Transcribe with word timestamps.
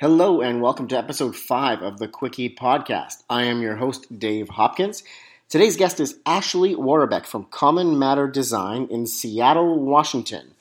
Hello, 0.00 0.40
and 0.40 0.62
welcome 0.62 0.88
to 0.88 0.96
episode 0.96 1.36
5 1.36 1.82
of 1.82 1.98
the 1.98 2.08
Quickie 2.08 2.48
Podcast. 2.48 3.22
I 3.28 3.42
am 3.42 3.60
your 3.60 3.76
host, 3.76 4.18
Dave 4.18 4.48
Hopkins. 4.48 5.04
Today's 5.50 5.76
guest 5.76 6.00
is 6.00 6.18
Ashley 6.24 6.74
Worobec 6.74 7.26
from 7.26 7.44
Common 7.44 7.98
Matter 7.98 8.26
Design 8.26 8.88
in 8.90 9.06
Seattle, 9.06 9.78
Washington. 9.78 10.54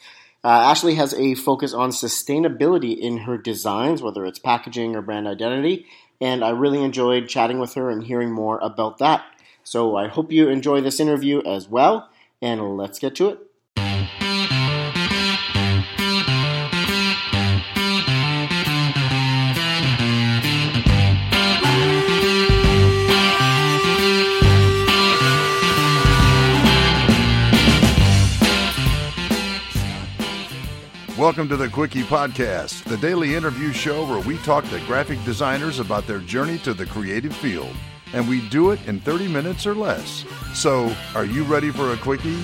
Uh, 0.44 0.50
Ashley 0.50 0.96
has 0.96 1.14
a 1.14 1.36
focus 1.36 1.74
on 1.74 1.92
sustainability 1.92 2.98
in 3.00 3.20
her 3.20 3.38
designs, 3.38 4.02
whether 4.02 4.26
it's 4.26 4.40
packaging 4.40 4.98
or 4.98 5.02
brand 5.02 5.26
identity, 5.26 5.86
and 6.20 6.44
I 6.44 6.50
really 6.50 6.84
enjoyed 6.84 7.30
chatting 7.30 7.60
with 7.60 7.76
her 7.76 7.90
and 7.90 8.04
hearing 8.04 8.32
more 8.32 8.60
about 8.60 8.98
that. 8.98 9.24
So 9.64 9.96
I 9.96 10.10
hope 10.10 10.34
you 10.34 10.50
enjoy 10.50 10.82
this 10.82 11.00
interview 11.00 11.42
as 11.44 11.70
well, 11.70 12.10
and 12.42 12.76
let's 12.76 13.00
get 13.00 13.16
to 13.16 13.30
it. 13.30 13.49
Welcome 31.30 31.50
to 31.50 31.58
the 31.58 31.70
Quickie 31.70 32.02
Podcast, 32.02 32.86
the 32.86 32.98
daily 32.98 33.36
interview 33.36 33.72
show 33.72 34.04
where 34.04 34.20
we 34.20 34.40
talk 34.40 34.68
to 34.70 34.80
graphic 34.88 35.24
designers 35.26 35.78
about 35.78 36.08
their 36.08 36.18
journey 36.18 36.58
to 36.58 36.74
the 36.74 36.88
creative 36.88 37.36
field. 37.36 37.76
And 38.14 38.28
we 38.28 38.50
do 38.50 38.72
it 38.72 38.84
in 38.88 39.00
30 39.00 39.28
minutes 39.28 39.68
or 39.68 39.76
less. 39.76 40.26
So, 40.56 40.92
are 41.14 41.26
you 41.26 41.44
ready 41.44 41.70
for 41.70 41.94
a 41.94 41.98
Quickie? 41.98 42.42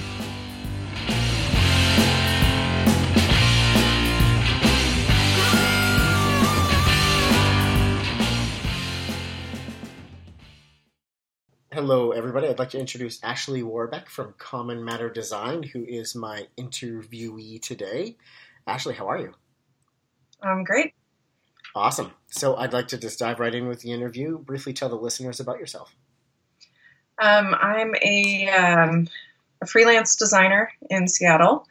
Hello, 11.73 12.11
everybody. 12.11 12.47
I'd 12.47 12.59
like 12.59 12.69
to 12.69 12.79
introduce 12.79 13.21
Ashley 13.23 13.63
Worobec 13.63 14.07
from 14.09 14.35
Common 14.37 14.85
Matter 14.85 15.09
Design, 15.09 15.63
who 15.63 15.83
is 15.83 16.13
my 16.13 16.45
interviewee 16.55 17.59
today. 17.59 18.15
Ashley, 18.67 18.95
how 18.95 19.07
are 19.09 19.17
you? 19.17 19.33
I'm 20.41 20.63
great. 20.63 20.93
Awesome. 21.75 22.11
So 22.27 22.55
I'd 22.55 22.73
like 22.73 22.87
to 22.89 22.97
just 22.97 23.19
dive 23.19 23.39
right 23.39 23.53
in 23.53 23.67
with 23.67 23.81
the 23.81 23.91
interview. 23.91 24.37
Briefly 24.37 24.73
tell 24.73 24.89
the 24.89 24.95
listeners 24.95 25.39
about 25.39 25.59
yourself. 25.59 25.95
Um, 27.21 27.53
I'm 27.53 27.95
a, 28.01 28.49
um, 28.49 29.07
a 29.61 29.67
freelance 29.67 30.15
designer 30.15 30.71
in 30.89 31.07
Seattle. 31.07 31.67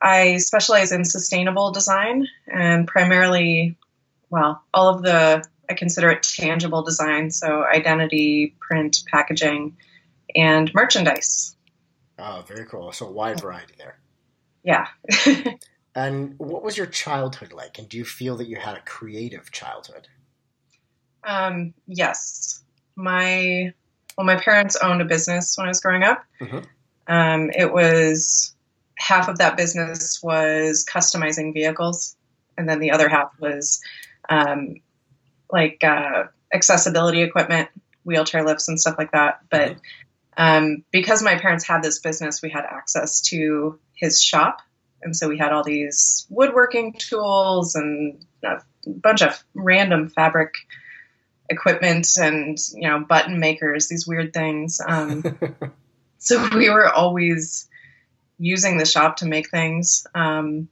I 0.00 0.36
specialize 0.36 0.92
in 0.92 1.04
sustainable 1.04 1.72
design 1.72 2.28
and 2.46 2.86
primarily, 2.86 3.76
well, 4.30 4.62
all 4.72 4.94
of 4.94 5.02
the, 5.02 5.44
I 5.68 5.74
consider 5.74 6.10
it 6.10 6.22
tangible 6.22 6.82
design, 6.82 7.30
so 7.30 7.64
identity, 7.64 8.54
print, 8.60 9.02
packaging, 9.10 9.76
and 10.34 10.72
merchandise. 10.74 11.56
Oh, 12.18 12.44
very 12.46 12.66
cool. 12.66 12.92
So, 12.92 13.06
a 13.06 13.12
wide 13.12 13.40
variety 13.40 13.74
there. 13.78 13.98
Yeah. 14.62 14.86
And 15.98 16.34
what 16.38 16.62
was 16.62 16.76
your 16.76 16.86
childhood 16.86 17.52
like? 17.52 17.80
And 17.80 17.88
do 17.88 17.96
you 17.96 18.04
feel 18.04 18.36
that 18.36 18.46
you 18.46 18.54
had 18.54 18.76
a 18.76 18.80
creative 18.82 19.50
childhood? 19.50 20.06
Um, 21.24 21.74
yes. 21.88 22.62
My 22.94 23.72
well, 24.16 24.24
my 24.24 24.36
parents 24.36 24.76
owned 24.76 25.02
a 25.02 25.04
business 25.04 25.58
when 25.58 25.66
I 25.66 25.70
was 25.70 25.80
growing 25.80 26.04
up. 26.04 26.24
Mm-hmm. 26.40 26.58
Um, 27.08 27.50
it 27.50 27.72
was 27.72 28.54
half 28.96 29.28
of 29.28 29.38
that 29.38 29.56
business 29.56 30.22
was 30.22 30.86
customizing 30.88 31.52
vehicles, 31.52 32.16
and 32.56 32.68
then 32.68 32.78
the 32.78 32.92
other 32.92 33.08
half 33.08 33.32
was 33.40 33.80
um, 34.28 34.76
like 35.50 35.82
uh, 35.82 36.24
accessibility 36.52 37.22
equipment, 37.22 37.70
wheelchair 38.04 38.44
lifts, 38.46 38.68
and 38.68 38.78
stuff 38.78 38.94
like 38.98 39.10
that. 39.10 39.40
But 39.50 39.70
mm-hmm. 39.70 39.78
um, 40.36 40.84
because 40.92 41.24
my 41.24 41.38
parents 41.38 41.66
had 41.66 41.82
this 41.82 41.98
business, 41.98 42.40
we 42.40 42.50
had 42.50 42.64
access 42.64 43.20
to 43.22 43.80
his 43.94 44.22
shop 44.22 44.62
and 45.02 45.16
so 45.16 45.28
we 45.28 45.38
had 45.38 45.52
all 45.52 45.64
these 45.64 46.26
woodworking 46.28 46.94
tools 46.94 47.74
and 47.74 48.24
a 48.44 48.60
bunch 48.86 49.22
of 49.22 49.42
random 49.54 50.08
fabric 50.08 50.54
equipment 51.48 52.06
and 52.20 52.58
you 52.74 52.88
know 52.88 53.00
button 53.00 53.38
makers, 53.38 53.88
these 53.88 54.06
weird 54.06 54.32
things. 54.32 54.80
Um, 54.86 55.22
so 56.18 56.48
we 56.54 56.70
were 56.70 56.88
always 56.88 57.68
using 58.38 58.78
the 58.78 58.86
shop 58.86 59.16
to 59.16 59.26
make 59.26 59.50
things. 59.50 60.06
Um, 60.14 60.68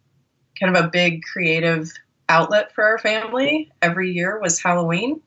kind 0.59 0.77
of 0.77 0.85
a 0.85 0.89
big 0.89 1.23
creative 1.23 1.93
outlet 2.29 2.73
for 2.75 2.85
our 2.85 2.99
family. 2.99 3.71
Every 3.83 4.13
year 4.13 4.41
was 4.41 4.61
Halloween. 4.61 5.21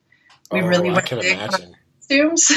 We 0.52 0.62
oh, 0.62 0.68
really 0.68 0.92
went 0.92 1.10
big 1.10 1.38
costumes. 1.38 2.52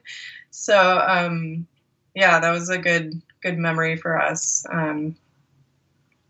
so 0.50 0.98
um, 1.06 1.66
yeah, 2.14 2.40
that 2.40 2.50
was 2.50 2.68
a 2.68 2.78
good 2.78 3.22
good 3.42 3.58
memory 3.58 3.96
for 3.96 4.20
us. 4.20 4.66
Um, 4.70 5.16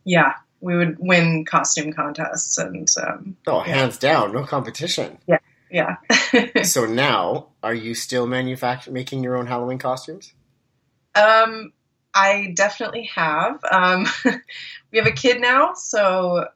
yeah, 0.09 0.33
we 0.61 0.75
would 0.77 0.97
win 0.99 1.45
costume 1.45 1.93
contests 1.93 2.57
and 2.57 2.89
um, 3.07 3.37
oh, 3.47 3.59
yeah. 3.59 3.75
hands 3.75 3.99
down, 3.99 4.33
no 4.33 4.45
competition. 4.45 5.19
Yeah, 5.27 5.39
yeah. 5.71 5.97
so 6.63 6.87
now, 6.87 7.49
are 7.63 7.75
you 7.75 7.95
still 7.95 8.27
manufacturing, 8.27 8.95
making 8.95 9.23
your 9.23 9.37
own 9.37 9.47
Halloween 9.47 9.79
costumes? 9.79 10.33
Um, 11.15 11.73
I 12.15 12.53
definitely 12.57 13.11
have. 13.15 13.61
Um, 13.71 14.07
we 14.91 14.99
have 14.99 15.07
a 15.07 15.13
kid 15.13 15.43
now, 15.43 15.75
so 15.75 16.47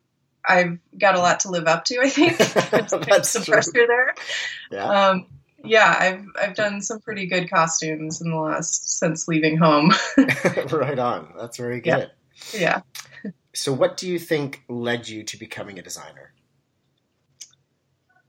I've 0.48 0.78
got 0.98 1.14
a 1.14 1.18
lot 1.18 1.40
to 1.40 1.50
live 1.50 1.66
up 1.66 1.84
to. 1.86 2.00
I 2.00 2.08
think 2.08 2.38
that's 3.06 3.28
some 3.28 3.42
true. 3.42 3.52
pressure 3.52 3.70
there. 3.74 4.14
Yeah. 4.70 4.84
Um, 4.84 5.26
yeah, 5.62 5.94
I've 5.96 6.24
I've 6.40 6.56
done 6.56 6.80
some 6.80 7.00
pretty 7.00 7.26
good 7.26 7.50
costumes 7.50 8.20
in 8.22 8.30
the 8.30 8.36
last 8.36 8.98
since 8.98 9.28
leaving 9.28 9.58
home. 9.58 9.92
right 10.72 10.98
on. 10.98 11.34
That's 11.38 11.58
very 11.58 11.80
good. 11.80 12.10
Yeah. 12.52 12.60
yeah. 12.60 12.80
So, 13.54 13.72
what 13.72 13.96
do 13.96 14.08
you 14.08 14.18
think 14.18 14.62
led 14.68 15.08
you 15.08 15.24
to 15.24 15.36
becoming 15.36 15.78
a 15.78 15.82
designer? 15.82 16.32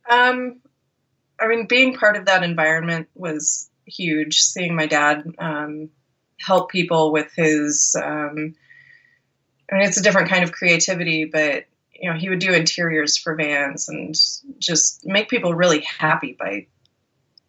Um, 0.09 0.59
I 1.39 1.47
mean, 1.47 1.65
being 1.67 1.95
part 1.95 2.17
of 2.17 2.25
that 2.25 2.43
environment 2.43 3.07
was 3.15 3.69
huge. 3.85 4.41
Seeing 4.41 4.75
my 4.75 4.85
dad 4.85 5.23
um, 5.39 5.89
help 6.39 6.71
people 6.71 7.11
with 7.11 7.31
his, 7.35 7.95
um, 8.01 8.55
I 9.71 9.75
mean, 9.75 9.87
it's 9.87 9.97
a 9.97 10.03
different 10.03 10.29
kind 10.29 10.43
of 10.43 10.51
creativity, 10.51 11.25
but 11.25 11.65
you 11.93 12.11
know, 12.11 12.17
he 12.17 12.29
would 12.29 12.39
do 12.39 12.51
interiors 12.51 13.17
for 13.17 13.35
vans 13.35 13.87
and 13.87 14.13
just 14.59 15.05
make 15.05 15.29
people 15.29 15.53
really 15.53 15.81
happy 15.81 16.35
by 16.37 16.67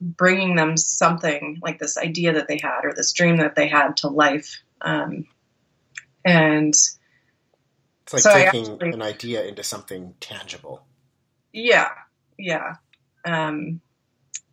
bringing 0.01 0.55
them 0.55 0.77
something 0.77 1.59
like 1.63 1.79
this 1.79 1.99
idea 1.99 2.35
that 2.35 2.47
they 2.47 2.59
had 2.63 2.85
or 2.85 2.93
this 2.95 3.13
dream 3.13 3.39
that 3.39 3.57
they 3.57 3.69
had 3.69 3.97
to 3.97 4.09
life. 4.09 4.63
Um, 4.81 5.27
and 6.25 6.75
it's 8.05 8.13
like 8.13 8.23
so 8.23 8.33
taking 8.33 8.73
actually, 8.73 8.91
an 8.91 9.03
idea 9.03 9.45
into 9.45 9.63
something 9.63 10.15
tangible. 10.21 10.85
Yeah, 11.53 11.91
yeah. 12.39 12.75
Um, 13.25 13.81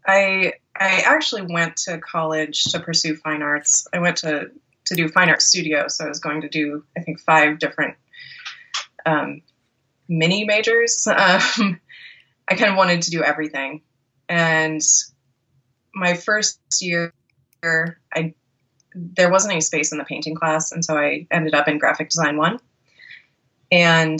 I 0.07 0.53
I 0.75 1.03
actually 1.05 1.43
went 1.43 1.77
to 1.77 1.97
college 1.97 2.63
to 2.65 2.79
pursue 2.79 3.15
fine 3.17 3.41
arts. 3.41 3.87
I 3.93 3.99
went 3.99 4.17
to 4.17 4.51
to 4.85 4.95
do 4.95 5.09
fine 5.09 5.29
art 5.29 5.41
studio, 5.41 5.87
so 5.89 6.05
I 6.05 6.07
was 6.07 6.19
going 6.19 6.41
to 6.41 6.49
do 6.49 6.85
I 6.97 7.01
think 7.01 7.19
five 7.19 7.59
different 7.59 7.95
um, 9.05 9.41
mini 10.07 10.45
majors. 10.45 11.07
Um, 11.17 11.79
I 12.47 12.55
kind 12.55 12.71
of 12.71 12.77
wanted 12.77 13.03
to 13.03 13.11
do 13.11 13.23
everything, 13.23 13.81
and 14.27 14.81
my 15.93 16.15
first 16.15 16.59
year, 16.81 17.13
I 17.63 18.33
there 18.93 19.31
wasn't 19.31 19.53
any 19.53 19.61
space 19.61 19.91
in 19.91 19.97
the 19.97 20.03
painting 20.03 20.35
class, 20.35 20.71
and 20.71 20.83
so 20.83 20.97
I 20.97 21.27
ended 21.31 21.53
up 21.53 21.67
in 21.67 21.77
graphic 21.77 22.09
design 22.09 22.37
one 22.37 22.59
and 23.71 24.19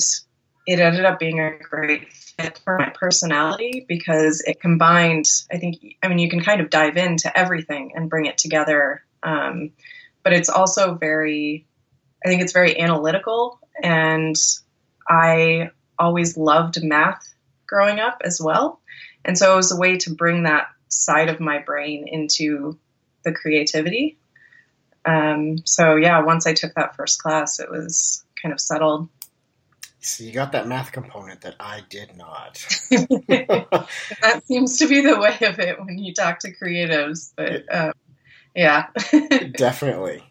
it 0.68 0.80
ended 0.80 1.06
up 1.06 1.20
being 1.20 1.40
a 1.40 1.58
great 1.58 2.12
fit 2.14 2.60
for 2.64 2.78
my 2.78 2.90
personality 2.90 3.86
because 3.88 4.42
it 4.42 4.62
combined, 4.62 5.26
I 5.52 5.58
think, 5.58 5.98
I 6.02 6.08
mean, 6.08 6.20
you 6.20 6.30
can 6.30 6.42
kind 6.42 6.62
of 6.62 6.70
dive 6.70 6.98
into 6.98 7.36
everything 7.38 7.94
and 7.96 8.10
bring 8.10 8.26
it 8.26 8.38
together. 8.38 9.04
Um, 9.24 9.72
but 10.24 10.34
it's 10.34 10.50
also 10.50 10.94
very, 10.94 11.66
I 12.24 12.30
think 12.30 12.42
it's 12.42 12.54
very 12.54 12.80
analytical. 12.80 13.60
And 13.82 14.36
I 15.08 15.72
always 15.98 16.38
loved 16.38 16.84
math 16.84 17.28
growing 17.68 18.00
up 18.00 18.22
as 18.24 18.40
well. 18.40 18.82
And 19.26 19.38
so 19.38 19.54
it 19.54 19.56
was 19.56 19.72
a 19.72 19.78
way 19.78 19.98
to 19.98 20.14
bring 20.14 20.44
that 20.44 20.68
side 20.90 21.30
of 21.30 21.40
my 21.40 21.60
brain 21.60 22.08
into 22.08 22.78
the 23.24 23.32
creativity. 23.32 24.18
Um, 25.06 25.66
so 25.66 25.96
yeah, 25.96 26.22
once 26.22 26.46
I 26.46 26.54
took 26.54 26.76
that 26.76 26.96
first 26.96 27.22
class, 27.22 27.60
it 27.60 27.70
was 27.70 28.24
kind 28.42 28.54
of 28.54 28.60
settled. 28.60 29.10
So 30.02 30.24
you 30.24 30.32
got 30.32 30.52
that 30.54 30.68
math 30.68 30.92
component 30.92 31.42
that 31.42 31.56
I 31.60 31.82
did 31.88 32.18
not. 32.18 32.56
that 32.90 34.42
seems 34.46 34.78
to 34.78 34.88
be 34.88 35.02
the 35.02 35.20
way 35.20 35.38
of 35.48 35.60
it 35.60 35.80
when 35.80 36.00
you 36.00 36.12
talk 36.12 36.40
to 36.40 36.52
creatives, 36.52 37.32
but 37.38 37.64
um, 37.74 37.94
yeah, 38.56 38.88
definitely. 39.58 40.24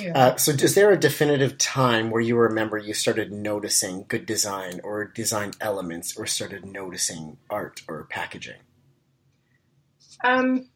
Yeah. 0.00 0.12
Uh, 0.18 0.36
so, 0.36 0.50
is 0.50 0.74
there 0.74 0.90
a 0.90 0.98
definitive 0.98 1.56
time 1.58 2.10
where 2.10 2.20
you 2.20 2.36
remember 2.36 2.76
you 2.76 2.92
started 2.92 3.32
noticing 3.32 4.04
good 4.08 4.26
design 4.26 4.80
or 4.82 5.04
design 5.04 5.52
elements, 5.60 6.16
or 6.18 6.26
started 6.26 6.66
noticing 6.66 7.38
art 7.48 7.82
or 7.88 8.04
packaging? 8.10 8.60
Um, 10.22 10.66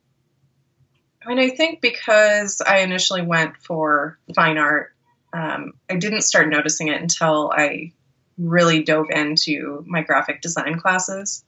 I 1.24 1.28
mean, 1.28 1.38
I 1.38 1.50
think 1.50 1.80
because 1.80 2.62
I 2.66 2.78
initially 2.78 3.22
went 3.22 3.56
for 3.58 4.18
fine 4.34 4.58
art, 4.58 4.94
um, 5.32 5.72
I 5.90 5.96
didn't 5.96 6.22
start 6.22 6.48
noticing 6.48 6.88
it 6.88 7.02
until 7.02 7.50
I 7.54 7.92
really 8.38 8.82
dove 8.82 9.10
into 9.10 9.84
my 9.86 10.02
graphic 10.02 10.40
design 10.40 10.78
classes. 10.78 11.44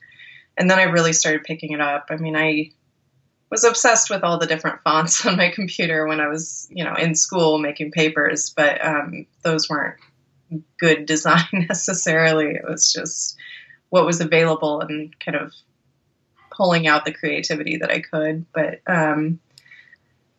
And 0.57 0.69
then 0.69 0.79
I 0.79 0.85
really 0.85 1.13
started 1.13 1.45
picking 1.45 1.73
it 1.73 1.81
up. 1.81 2.07
I 2.11 2.17
mean, 2.17 2.37
I 2.37 2.73
was 3.51 3.65
obsessed 3.65 4.11
with 4.11 4.23
all 4.23 4.39
the 4.39 4.47
different 4.47 4.81
fonts 4.85 5.25
on 5.27 5.37
my 5.37 5.51
computer 5.51 6.07
when 6.07 6.21
I 6.21 6.29
was, 6.29 6.69
you 6.71 6.85
know, 6.85 6.95
in 6.95 7.15
school 7.15 7.59
making 7.59 7.93
papers, 7.93 8.53
but 8.57 8.85
um, 8.85 9.27
those 9.43 9.69
weren't 9.69 9.97
good 10.79 11.07
design 11.07 11.67
necessarily. 11.69 12.51
It 12.55 12.65
was 12.69 12.93
just 12.93 13.37
what 13.89 14.07
was 14.07 14.21
available 14.21 14.81
and 14.81 15.19
kind 15.19 15.37
of 15.37 15.53
pulling 16.51 16.87
out 16.87 17.05
the 17.05 17.13
creativity 17.13 17.79
that 17.79 17.91
I 17.91 18.01
could. 18.01 18.47
But 18.53 18.81
um, 18.87 19.41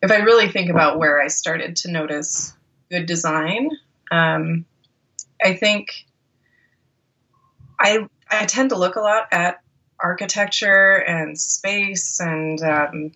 if 0.02 0.10
I 0.10 0.18
really 0.18 0.48
think 0.48 0.70
about 0.70 0.98
where 0.98 1.20
I 1.20 1.28
started 1.28 1.76
to 1.76 1.90
notice 1.90 2.54
good 2.90 3.06
design, 3.06 3.70
um, 4.10 4.64
I 5.42 5.54
think 5.54 6.06
I 7.78 8.06
I 8.30 8.46
tend 8.46 8.70
to 8.70 8.78
look 8.78 8.96
a 8.96 9.00
lot 9.00 9.28
at 9.32 9.60
architecture 10.00 10.96
and 10.96 11.38
space 11.38 12.18
and 12.20 12.60
um, 12.62 13.12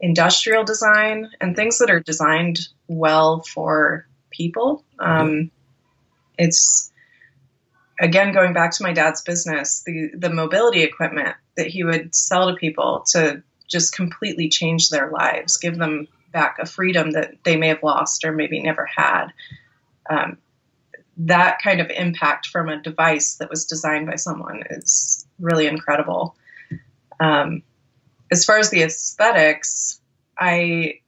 industrial 0.00 0.64
design 0.64 1.30
and 1.40 1.54
things 1.54 1.78
that 1.78 1.90
are 1.90 2.00
designed 2.00 2.68
well 2.88 3.42
for 3.42 4.06
people. 4.30 4.84
Um, 4.98 5.50
it's 6.38 6.90
again 8.00 8.32
going 8.32 8.52
back 8.52 8.72
to 8.72 8.82
my 8.82 8.92
dad's 8.92 9.22
business, 9.22 9.82
the 9.84 10.10
the 10.14 10.30
mobility 10.30 10.82
equipment 10.82 11.36
that 11.56 11.66
he 11.66 11.84
would 11.84 12.14
sell 12.14 12.48
to 12.48 12.56
people 12.56 13.04
to 13.12 13.42
just 13.68 13.94
completely 13.94 14.48
change 14.48 14.88
their 14.88 15.10
lives, 15.10 15.58
give 15.58 15.76
them 15.76 16.08
back 16.32 16.58
a 16.58 16.66
freedom 16.66 17.12
that 17.12 17.34
they 17.42 17.56
may 17.56 17.68
have 17.68 17.82
lost 17.82 18.24
or 18.24 18.32
maybe 18.32 18.60
never 18.60 18.86
had. 18.86 19.28
Um, 20.08 20.38
that 21.18 21.58
kind 21.62 21.80
of 21.80 21.90
impact 21.90 22.46
from 22.46 22.68
a 22.68 22.80
device 22.80 23.36
that 23.36 23.50
was 23.50 23.66
designed 23.66 24.06
by 24.06 24.14
someone 24.14 24.62
is 24.70 25.26
really 25.40 25.66
incredible. 25.66 26.36
Um, 27.20 27.62
as 28.30 28.44
far 28.44 28.58
as 28.58 28.70
the 28.70 28.82
aesthetics, 28.82 30.00
I 30.38 31.00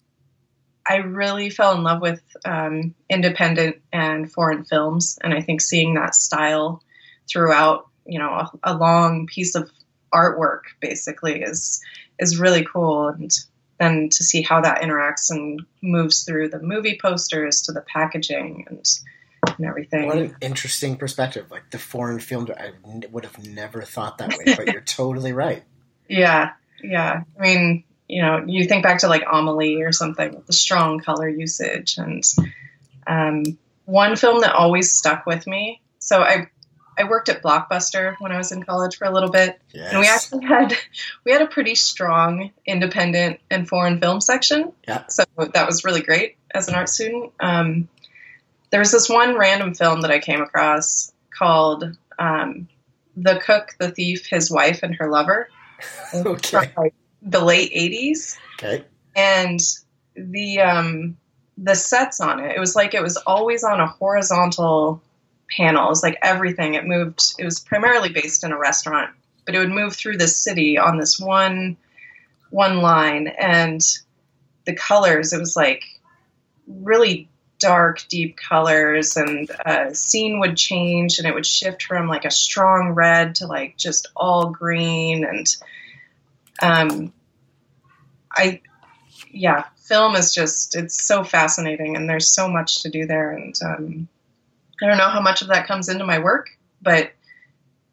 I 0.89 0.97
really 0.97 1.51
fell 1.51 1.77
in 1.77 1.85
love 1.85 2.01
with 2.01 2.23
um, 2.45 2.95
independent 3.09 3.77
and 3.93 4.31
foreign 4.31 4.65
films, 4.65 5.19
and 5.23 5.33
I 5.33 5.43
think 5.43 5.61
seeing 5.61 5.95
that 5.95 6.17
style 6.17 6.83
throughout, 7.31 7.87
you 8.07 8.19
know, 8.19 8.31
a, 8.31 8.51
a 8.65 8.75
long 8.75 9.27
piece 9.27 9.55
of 9.55 9.71
artwork 10.13 10.63
basically 10.81 11.43
is 11.43 11.81
is 12.19 12.41
really 12.41 12.65
cool, 12.65 13.09
and 13.09 13.31
then 13.79 14.09
to 14.09 14.25
see 14.25 14.43
how 14.43 14.61
that 14.63 14.83
interacts 14.83 15.31
and 15.31 15.63
moves 15.83 16.25
through 16.25 16.49
the 16.49 16.61
movie 16.61 16.99
posters 17.01 17.63
to 17.63 17.73
the 17.73 17.83
packaging 17.83 18.65
and 18.69 18.85
and 19.59 19.67
everything. 19.67 20.07
What 20.07 20.19
an 20.19 20.37
interesting 20.41 20.97
perspective. 20.97 21.51
Like 21.51 21.71
the 21.71 21.79
foreign 21.79 22.19
film, 22.21 22.49
I 22.57 22.73
would 23.11 23.25
have 23.25 23.47
never 23.47 23.83
thought 23.83 24.19
that 24.19 24.31
way, 24.31 24.55
but 24.57 24.69
you're 24.69 24.81
totally 24.81 25.33
right. 25.33 25.63
Yeah, 26.13 26.55
yeah. 26.83 27.23
I 27.39 27.41
mean, 27.41 27.85
you 28.09 28.21
know, 28.21 28.43
you 28.45 28.65
think 28.65 28.83
back 28.83 28.99
to 28.99 29.07
like 29.07 29.23
Amelie 29.31 29.83
or 29.83 29.93
something 29.93 30.35
with 30.35 30.47
the 30.49 30.53
strong 30.53 30.99
color 30.99 31.29
usage. 31.29 31.99
And 31.99 32.25
um, 33.07 33.45
one 33.85 34.17
film 34.17 34.41
that 34.41 34.53
always 34.53 34.93
stuck 34.93 35.25
with 35.25 35.47
me. 35.47 35.81
So 36.01 36.21
I 36.21 36.49
I 36.99 37.05
worked 37.05 37.29
at 37.29 37.43
Blockbuster 37.43 38.17
when 38.19 38.33
I 38.33 38.37
was 38.37 38.53
in 38.53 38.63
college 38.63 38.97
for 38.97 39.07
a 39.07 39.11
little 39.11 39.31
bit, 39.31 39.59
yes. 39.73 39.91
and 39.91 40.01
we 40.01 40.09
actually 40.09 40.45
had 40.45 40.77
we 41.25 41.33
had 41.33 41.43
a 41.43 41.47
pretty 41.47 41.75
strong 41.75 42.51
independent 42.67 43.41
and 43.51 43.69
foreign 43.69 44.01
film 44.01 44.21
section. 44.21 44.73
Yeah. 44.87 45.07
So 45.09 45.25
that 45.37 45.67
was 45.67 45.85
really 45.85 46.03
great 46.03 46.37
as 46.53 46.69
an 46.69 46.75
art 46.75 46.89
student. 46.89 47.33
Um, 47.41 47.89
there 48.71 48.81
was 48.81 48.93
this 48.93 49.09
one 49.09 49.37
random 49.37 49.75
film 49.75 50.01
that 50.03 50.11
I 50.11 50.19
came 50.19 50.41
across 50.41 51.13
called 51.37 51.97
um, 52.19 52.69
"The 53.17 53.41
Cook, 53.45 53.75
the 53.79 53.91
Thief, 53.91 54.27
His 54.27 54.51
Wife, 54.51 54.83
and 54.83 54.95
Her 54.95 55.11
Lover." 55.11 55.49
okay. 56.15 56.73
Like 56.77 56.95
the 57.23 57.45
late 57.45 57.73
'80s. 57.73 58.37
Okay. 58.59 58.85
And 59.17 59.61
the 60.15 60.61
um, 60.61 61.17
the 61.59 61.75
sets 61.75 62.21
on 62.21 62.41
it, 62.41 62.57
it 62.57 62.61
was 62.61 62.77
like 62.77 62.95
it 62.95 63.03
was 63.03 63.17
always 63.19 63.65
on 63.65 63.81
a 63.81 63.87
horizontal 63.87 65.03
panel. 65.51 65.87
It 65.87 65.91
was 65.91 66.03
like 66.03 66.19
everything. 66.23 66.75
It 66.75 66.87
moved. 66.87 67.35
It 67.39 67.45
was 67.45 67.61
primarily 67.61 68.11
based 68.11 68.45
in 68.45 68.53
a 68.53 68.59
restaurant, 68.59 69.11
but 69.47 69.55
it 69.55 69.59
would 69.59 69.71
move 69.71 69.95
through 69.97 70.19
the 70.19 70.29
city 70.29 70.79
on 70.79 70.99
this 70.99 71.19
one 71.19 71.77
one 72.51 72.83
line, 72.83 73.29
and 73.29 73.81
the 74.65 74.75
colors. 74.75 75.33
It 75.33 75.41
was 75.41 75.57
like 75.57 75.85
really 76.67 77.30
dark, 77.61 78.05
deep 78.09 78.37
colors, 78.37 79.17
and 79.17 79.51
a 79.65 79.95
scene 79.95 80.41
would 80.41 80.57
change, 80.57 81.19
and 81.19 81.29
it 81.29 81.35
would 81.35 81.47
shift 81.47 81.85
from 81.85 82.09
like 82.09 82.25
a 82.25 82.31
strong 82.31 82.91
red 82.91 83.37
to 83.37 83.47
like 83.47 83.77
just 83.77 84.09
all 84.17 84.51
green, 84.51 85.25
and 85.25 85.57
um, 86.63 87.13
I, 88.33 88.61
yeah, 89.31 89.65
film 89.77 90.17
is 90.17 90.35
just 90.35 90.75
it's 90.75 91.03
so 91.03 91.23
fascinating, 91.23 91.97
and 91.97 92.09
there's 92.09 92.29
so 92.29 92.49
much 92.49 92.83
to 92.83 92.91
do 92.91 93.07
there, 93.07 93.31
and 93.31 93.55
um, 93.65 94.09
I 94.83 94.87
don't 94.87 94.99
know 94.99 95.11
how 95.11 95.21
much 95.21 95.43
of 95.43 95.49
that 95.49 95.67
comes 95.67 95.89
into 95.89 96.05
my 96.05 96.19
work, 96.19 96.51
but 96.83 97.13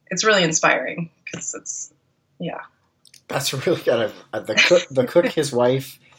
it's 0.10 0.24
really 0.24 0.44
inspiring 0.44 1.10
because 1.26 1.54
it's 1.54 1.94
yeah. 2.40 2.62
That's 3.28 3.54
really 3.54 3.82
good. 3.82 4.14
Uh, 4.32 4.40
the 4.40 4.56
cook, 4.56 4.88
the 4.90 5.06
cook, 5.06 5.26
his 5.28 5.52
wife. 5.52 6.00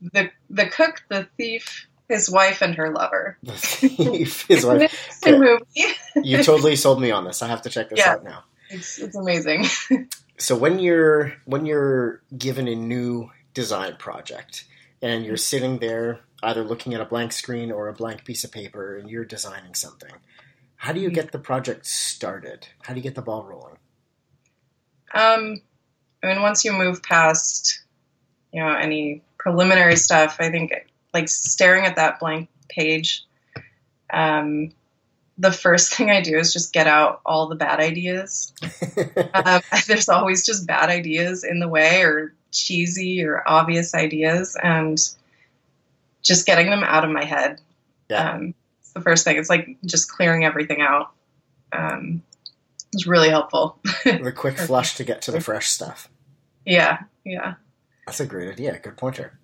The 0.00 0.30
the 0.48 0.66
cook, 0.66 1.02
the 1.10 1.28
thief, 1.36 1.88
his 2.08 2.30
wife 2.30 2.62
and 2.62 2.74
her 2.74 2.90
lover. 2.90 3.38
his 3.42 4.64
wife. 4.64 5.20
Okay. 5.26 5.58
you 6.22 6.42
totally 6.42 6.76
sold 6.76 7.00
me 7.00 7.10
on 7.10 7.24
this. 7.24 7.42
I 7.42 7.48
have 7.48 7.62
to 7.62 7.70
check 7.70 7.90
this 7.90 7.98
yeah, 7.98 8.12
out 8.12 8.24
now. 8.24 8.44
It's 8.70 8.98
it's 8.98 9.16
amazing. 9.16 9.66
so 10.38 10.56
when 10.56 10.78
you're 10.78 11.34
when 11.44 11.66
you're 11.66 12.22
given 12.36 12.68
a 12.68 12.74
new 12.74 13.30
design 13.54 13.96
project 13.98 14.64
and 15.02 15.24
you're 15.24 15.36
sitting 15.36 15.78
there 15.78 16.20
either 16.42 16.64
looking 16.64 16.94
at 16.94 17.00
a 17.00 17.04
blank 17.04 17.32
screen 17.32 17.72
or 17.72 17.88
a 17.88 17.92
blank 17.92 18.24
piece 18.24 18.44
of 18.44 18.52
paper 18.52 18.96
and 18.96 19.10
you're 19.10 19.24
designing 19.24 19.74
something, 19.74 20.12
how 20.76 20.92
do 20.92 21.00
you 21.00 21.10
get 21.10 21.32
the 21.32 21.38
project 21.38 21.86
started? 21.86 22.68
How 22.82 22.94
do 22.94 23.00
you 23.00 23.04
get 23.04 23.14
the 23.14 23.22
ball 23.22 23.44
rolling? 23.44 23.76
Um, 25.12 25.60
I 26.22 26.26
mean, 26.26 26.42
once 26.42 26.64
you 26.64 26.72
move 26.72 27.02
past, 27.02 27.82
you 28.52 28.62
know, 28.62 28.72
any 28.72 29.22
preliminary 29.38 29.96
stuff, 29.96 30.36
I 30.40 30.50
think 30.50 30.72
like 31.14 31.28
staring 31.28 31.84
at 31.84 31.96
that 31.96 32.20
blank 32.20 32.48
page, 32.68 33.24
um, 34.12 34.72
the 35.38 35.52
first 35.52 35.94
thing 35.96 36.10
I 36.10 36.20
do 36.20 36.36
is 36.36 36.52
just 36.52 36.72
get 36.72 36.86
out 36.86 37.20
all 37.24 37.48
the 37.48 37.54
bad 37.54 37.80
ideas. 37.80 38.52
um, 39.34 39.62
there's 39.86 40.08
always 40.08 40.44
just 40.44 40.66
bad 40.66 40.90
ideas 40.90 41.44
in 41.44 41.60
the 41.60 41.68
way, 41.68 42.02
or 42.02 42.34
cheesy 42.52 43.22
or 43.24 43.42
obvious 43.46 43.94
ideas, 43.94 44.56
and 44.62 44.98
just 46.22 46.46
getting 46.46 46.68
them 46.68 46.82
out 46.82 47.04
of 47.04 47.10
my 47.10 47.24
head. 47.24 47.60
Yeah. 48.10 48.32
Um, 48.32 48.54
it's 48.80 48.92
the 48.92 49.00
first 49.00 49.24
thing. 49.24 49.36
It's 49.36 49.50
like 49.50 49.76
just 49.84 50.10
clearing 50.10 50.44
everything 50.44 50.80
out. 50.80 51.12
Um, 51.72 52.22
it's 52.92 53.06
really 53.06 53.28
helpful. 53.28 53.78
the 54.04 54.32
quick 54.34 54.58
flush 54.58 54.96
to 54.96 55.04
get 55.04 55.20
to 55.22 55.30
the 55.30 55.40
fresh 55.40 55.68
stuff. 55.68 56.08
Yeah, 56.64 57.02
yeah. 57.24 57.54
That's 58.06 58.20
a 58.20 58.26
great 58.26 58.50
idea. 58.50 58.78
Good 58.78 58.96
pointer. 58.96 59.38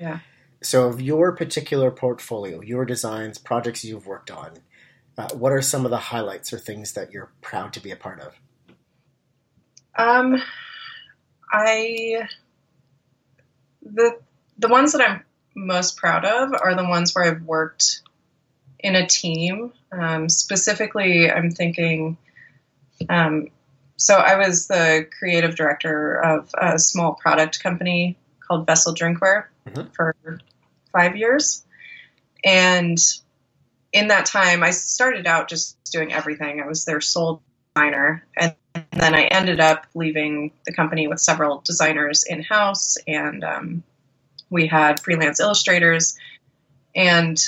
Yeah. 0.00 0.20
So, 0.66 0.88
of 0.88 1.00
your 1.00 1.30
particular 1.30 1.92
portfolio, 1.92 2.60
your 2.60 2.84
designs, 2.84 3.38
projects 3.38 3.84
you've 3.84 4.04
worked 4.04 4.32
on, 4.32 4.54
uh, 5.16 5.28
what 5.32 5.52
are 5.52 5.62
some 5.62 5.84
of 5.84 5.92
the 5.92 5.96
highlights 5.96 6.52
or 6.52 6.58
things 6.58 6.94
that 6.94 7.12
you're 7.12 7.30
proud 7.40 7.72
to 7.74 7.80
be 7.80 7.92
a 7.92 7.96
part 7.96 8.18
of? 8.18 8.34
Um, 9.94 10.42
I 11.52 12.26
the 13.80 14.18
the 14.58 14.66
ones 14.66 14.90
that 14.90 15.08
I'm 15.08 15.22
most 15.54 15.98
proud 15.98 16.24
of 16.24 16.52
are 16.60 16.74
the 16.74 16.88
ones 16.88 17.14
where 17.14 17.26
I've 17.26 17.42
worked 17.42 18.02
in 18.80 18.96
a 18.96 19.06
team. 19.06 19.72
Um, 19.92 20.28
specifically, 20.28 21.30
I'm 21.30 21.52
thinking. 21.52 22.18
Um, 23.08 23.50
so 23.94 24.16
I 24.16 24.36
was 24.36 24.66
the 24.66 25.06
creative 25.16 25.54
director 25.54 26.20
of 26.20 26.50
a 26.58 26.76
small 26.80 27.14
product 27.14 27.62
company 27.62 28.18
called 28.40 28.66
Vessel 28.66 28.96
Drinkware 28.96 29.44
mm-hmm. 29.68 29.90
for 29.92 30.16
five 30.96 31.16
years. 31.16 31.64
And 32.44 32.98
in 33.92 34.08
that 34.08 34.26
time, 34.26 34.62
I 34.62 34.70
started 34.70 35.26
out 35.26 35.48
just 35.48 35.76
doing 35.92 36.12
everything. 36.12 36.60
I 36.60 36.66
was 36.66 36.84
their 36.84 37.00
sole 37.00 37.42
designer. 37.74 38.24
And 38.36 38.54
then 38.92 39.14
I 39.14 39.24
ended 39.24 39.60
up 39.60 39.86
leaving 39.94 40.52
the 40.64 40.72
company 40.72 41.08
with 41.08 41.20
several 41.20 41.62
designers 41.64 42.24
in 42.24 42.42
house. 42.42 42.96
And 43.06 43.44
um, 43.44 43.82
we 44.50 44.66
had 44.66 45.00
freelance 45.00 45.40
illustrators. 45.40 46.18
and 46.94 47.38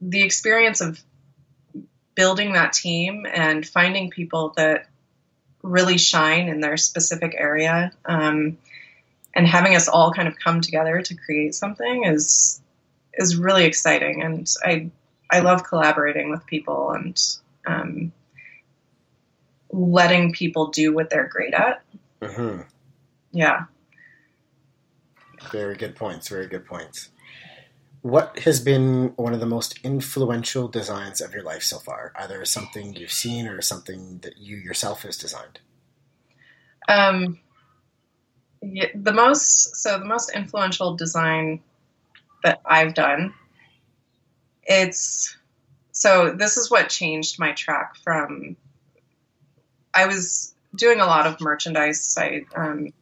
the 0.00 0.22
experience 0.22 0.80
of 0.80 1.00
building 2.14 2.52
that 2.52 2.72
team 2.72 3.24
and 3.32 3.66
finding 3.66 4.10
people 4.10 4.52
that 4.56 4.88
really 5.62 5.96
shine 5.96 6.48
in 6.48 6.60
their 6.60 6.76
specific 6.76 7.34
area 7.38 7.92
um, 8.04 8.58
and 9.34 9.46
having 9.46 9.74
us 9.74 9.88
all 9.88 10.12
kind 10.12 10.28
of 10.28 10.38
come 10.38 10.60
together 10.60 11.00
to 11.02 11.14
create 11.14 11.54
something 11.54 12.04
is 12.04 12.60
is 13.14 13.36
really 13.36 13.64
exciting 13.64 14.22
and 14.22 14.48
i 14.64 14.90
i 15.30 15.40
love 15.40 15.64
collaborating 15.64 16.30
with 16.30 16.44
people 16.46 16.90
and 16.92 17.20
um, 17.66 18.12
letting 19.70 20.32
people 20.32 20.68
do 20.68 20.92
what 20.92 21.10
they're 21.10 21.28
great 21.28 21.54
at 21.54 21.82
Mm-hmm. 22.20 22.62
yeah 23.32 23.64
Very 25.50 25.74
good 25.76 25.96
points. 25.96 26.28
Very 26.28 26.46
good 26.46 26.64
points. 26.64 27.08
What 28.02 28.38
has 28.40 28.60
been 28.60 29.12
one 29.16 29.32
of 29.34 29.40
the 29.40 29.46
most 29.46 29.78
influential 29.84 30.68
designs 30.68 31.20
of 31.20 31.32
your 31.34 31.42
life 31.42 31.62
so 31.62 31.78
far? 31.78 32.12
Either 32.16 32.44
something 32.44 32.94
you've 32.94 33.12
seen 33.12 33.46
or 33.46 33.60
something 33.62 34.18
that 34.22 34.38
you 34.38 34.56
yourself 34.56 35.02
has 35.02 35.16
designed. 35.16 35.60
Um, 36.88 37.38
yeah, 38.62 38.88
the 38.94 39.12
most 39.12 39.76
so 39.76 39.98
the 39.98 40.04
most 40.04 40.30
influential 40.34 40.94
design 40.96 41.60
that 42.44 42.60
I've 42.64 42.94
done. 42.94 43.34
It's 44.62 45.36
so 45.90 46.32
this 46.32 46.56
is 46.56 46.70
what 46.70 46.88
changed 46.88 47.38
my 47.38 47.52
track 47.52 47.96
from. 47.96 48.56
I 49.94 50.06
was 50.06 50.54
doing 50.74 51.00
a 51.00 51.06
lot 51.06 51.26
of 51.26 51.40
merchandise. 51.40 52.16
I 52.18 52.44
um, 52.54 52.92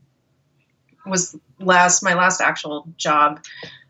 was 1.06 1.36
last 1.58 2.02
my 2.02 2.14
last 2.14 2.40
actual 2.40 2.86
job 2.96 3.44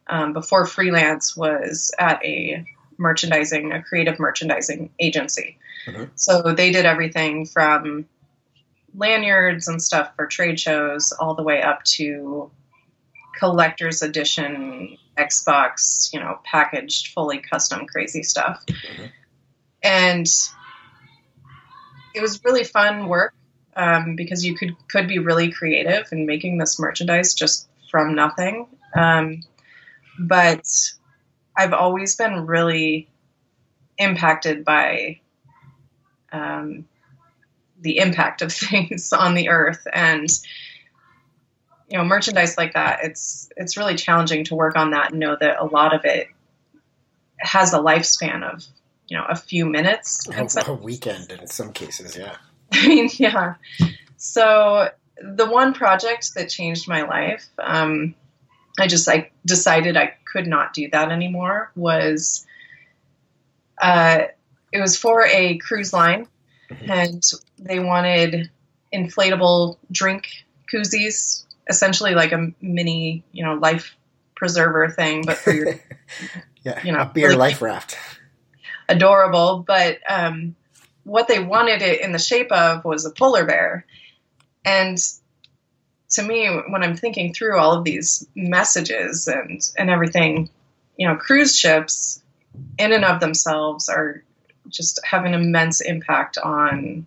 um, 0.09 0.33
before 0.33 0.67
freelance 0.67 1.37
was 1.37 1.95
at 1.99 2.23
a 2.25 2.65
merchandising 2.99 3.73
a 3.73 3.83
creative 3.83 4.19
merchandising 4.19 4.91
agency. 4.99 5.57
Mhm. 5.87 6.11
So 6.15 6.53
they 6.53 6.71
did 6.71 6.85
everything 6.85 7.47
from 7.47 8.07
lanyards 8.95 9.69
and 9.69 9.83
stuff 9.83 10.15
for 10.17 10.27
trade 10.27 10.59
shows 10.59 11.13
all 11.13 11.35
the 11.35 11.43
way 11.43 11.63
up 11.63 11.85
to 11.85 12.51
collector's 13.39 14.03
edition 14.03 14.97
Xbox, 15.17 16.13
you 16.13 16.21
know, 16.21 16.39
packaged 16.45 17.09
fully 17.09 17.39
custom 17.39 17.87
crazy 17.87 18.23
stuff. 18.23 18.63
Mhm. 18.67 19.11
And 19.83 20.27
it 22.15 22.21
was 22.21 22.43
really 22.45 22.65
fun 22.65 23.09
work 23.09 23.35
um, 23.77 24.17
because 24.17 24.45
you 24.45 24.55
could 24.55 24.77
could 24.89 25.09
be 25.09 25.19
really 25.19 25.51
creative 25.51 26.09
in 26.13 26.27
making 26.27 26.59
this 26.59 26.79
merchandise 26.79 27.35
just 27.35 27.69
from 27.91 28.15
nothing. 28.15 28.67
Um, 28.95 29.43
but 30.19 30.67
I've 31.57 31.73
always 31.73 32.17
been 32.17 32.47
really 32.47 33.09
impacted 33.99 34.65
by 34.65 35.21
um, 36.33 36.87
the 37.81 37.99
impact 37.99 38.43
of 38.43 38.53
things 38.53 39.13
on 39.13 39.35
the 39.35 39.49
earth 39.49 39.87
and 39.93 40.29
you 41.89 41.99
know 41.99 42.05
merchandise 42.05 42.57
like 42.57 42.75
that 42.75 43.01
it's 43.03 43.51
it's 43.57 43.77
really 43.77 43.97
challenging 43.97 44.45
to 44.45 44.55
work 44.55 44.77
on 44.77 44.91
that 44.91 45.11
and 45.11 45.21
know 45.21 45.37
that 45.41 45.59
a 45.59 45.65
lot 45.65 45.95
of 45.95 46.05
it 46.05 46.29
has 47.39 47.73
a 47.73 47.79
lifespan 47.79 48.43
of 48.43 48.65
you 49.11 49.17
know 49.17 49.25
a 49.29 49.37
few 49.37 49.67
minutes 49.67 50.27
A, 50.29 50.49
so 50.49 50.73
a 50.73 50.75
weekend 50.75 51.31
in 51.33 51.47
some 51.49 51.73
cases, 51.73 52.17
yeah. 52.17 52.37
I 52.73 52.89
mean, 52.89 53.11
yeah. 53.15 53.55
So 54.17 54.89
the 55.21 55.47
one 55.47 55.75
project 55.75 56.35
that 56.37 56.49
changed 56.49 56.89
my 56.89 57.03
life, 57.03 57.47
um, 57.59 58.15
I 58.79 58.87
just 58.87 59.09
I 59.09 59.31
decided 59.45 59.97
I 59.97 60.15
could 60.25 60.47
not 60.47 60.73
do 60.73 60.89
that 60.91 61.11
anymore. 61.11 61.73
Was 61.75 62.47
uh, 63.83 64.23
it 64.73 64.81
was 64.81 64.97
for 64.97 65.27
a 65.27 65.59
cruise 65.59 65.93
line, 65.93 66.29
and 66.89 67.23
they 67.59 67.79
wanted 67.81 68.51
inflatable 68.93 69.77
drink 69.91 70.29
koozies, 70.73 71.45
essentially 71.69 72.15
like 72.15 72.33
a 72.33 72.53
mini, 72.61 73.25
you 73.33 73.45
know, 73.45 73.55
life 73.55 73.97
preserver 74.35 74.89
thing, 74.91 75.25
but 75.27 75.37
for 75.37 75.53
your 75.53 75.75
yeah, 76.65 76.81
You 76.85 76.93
know, 76.93 77.01
a 77.01 77.07
beer 77.07 77.29
really- 77.29 77.39
life 77.39 77.63
raft. 77.63 77.97
adorable, 78.89 79.65
but 79.67 79.99
um, 80.09 80.55
what 81.05 81.29
they 81.29 81.39
wanted 81.39 81.83
it 81.83 82.01
in 82.01 82.13
the 82.13 82.19
shape 82.19 82.51
of 82.53 82.85
was 82.85 83.05
a 83.05 83.11
polar 83.11 83.45
bear. 83.45 83.87
And 84.65 84.99
to 86.11 86.23
me, 86.23 86.49
when 86.69 86.83
I'm 86.83 86.97
thinking 86.97 87.33
through 87.33 87.59
all 87.59 87.73
of 87.73 87.85
these 87.85 88.27
messages 88.35 89.29
and, 89.29 89.61
and 89.79 89.91
everything, 89.91 90.51
you 90.97 91.07
know, 91.09 91.17
cruise 91.17 91.57
ships 91.57 92.23
in 92.79 92.93
and 92.93 93.05
of 93.05 93.21
themselves 93.21 93.89
are 93.89 94.23
just 94.69 95.01
have 95.05 95.25
an 95.25 95.35
immense 95.35 95.81
impact 95.81 96.39
on 96.39 97.07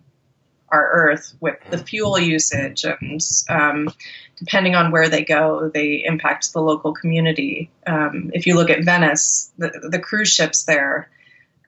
our 0.68 0.90
earth 0.90 1.34
with 1.40 1.56
the 1.70 1.78
fuel 1.78 2.18
usage 2.18 2.84
and 2.84 3.20
um, 3.48 3.88
depending 4.36 4.74
on 4.74 4.90
where 4.90 5.08
they 5.08 5.24
go 5.24 5.70
they 5.72 6.02
impact 6.04 6.52
the 6.52 6.60
local 6.60 6.92
community 6.92 7.70
um, 7.86 8.30
if 8.34 8.46
you 8.46 8.54
look 8.54 8.70
at 8.70 8.84
venice 8.84 9.52
the, 9.58 9.88
the 9.90 9.98
cruise 10.00 10.30
ships 10.30 10.64
there 10.64 11.08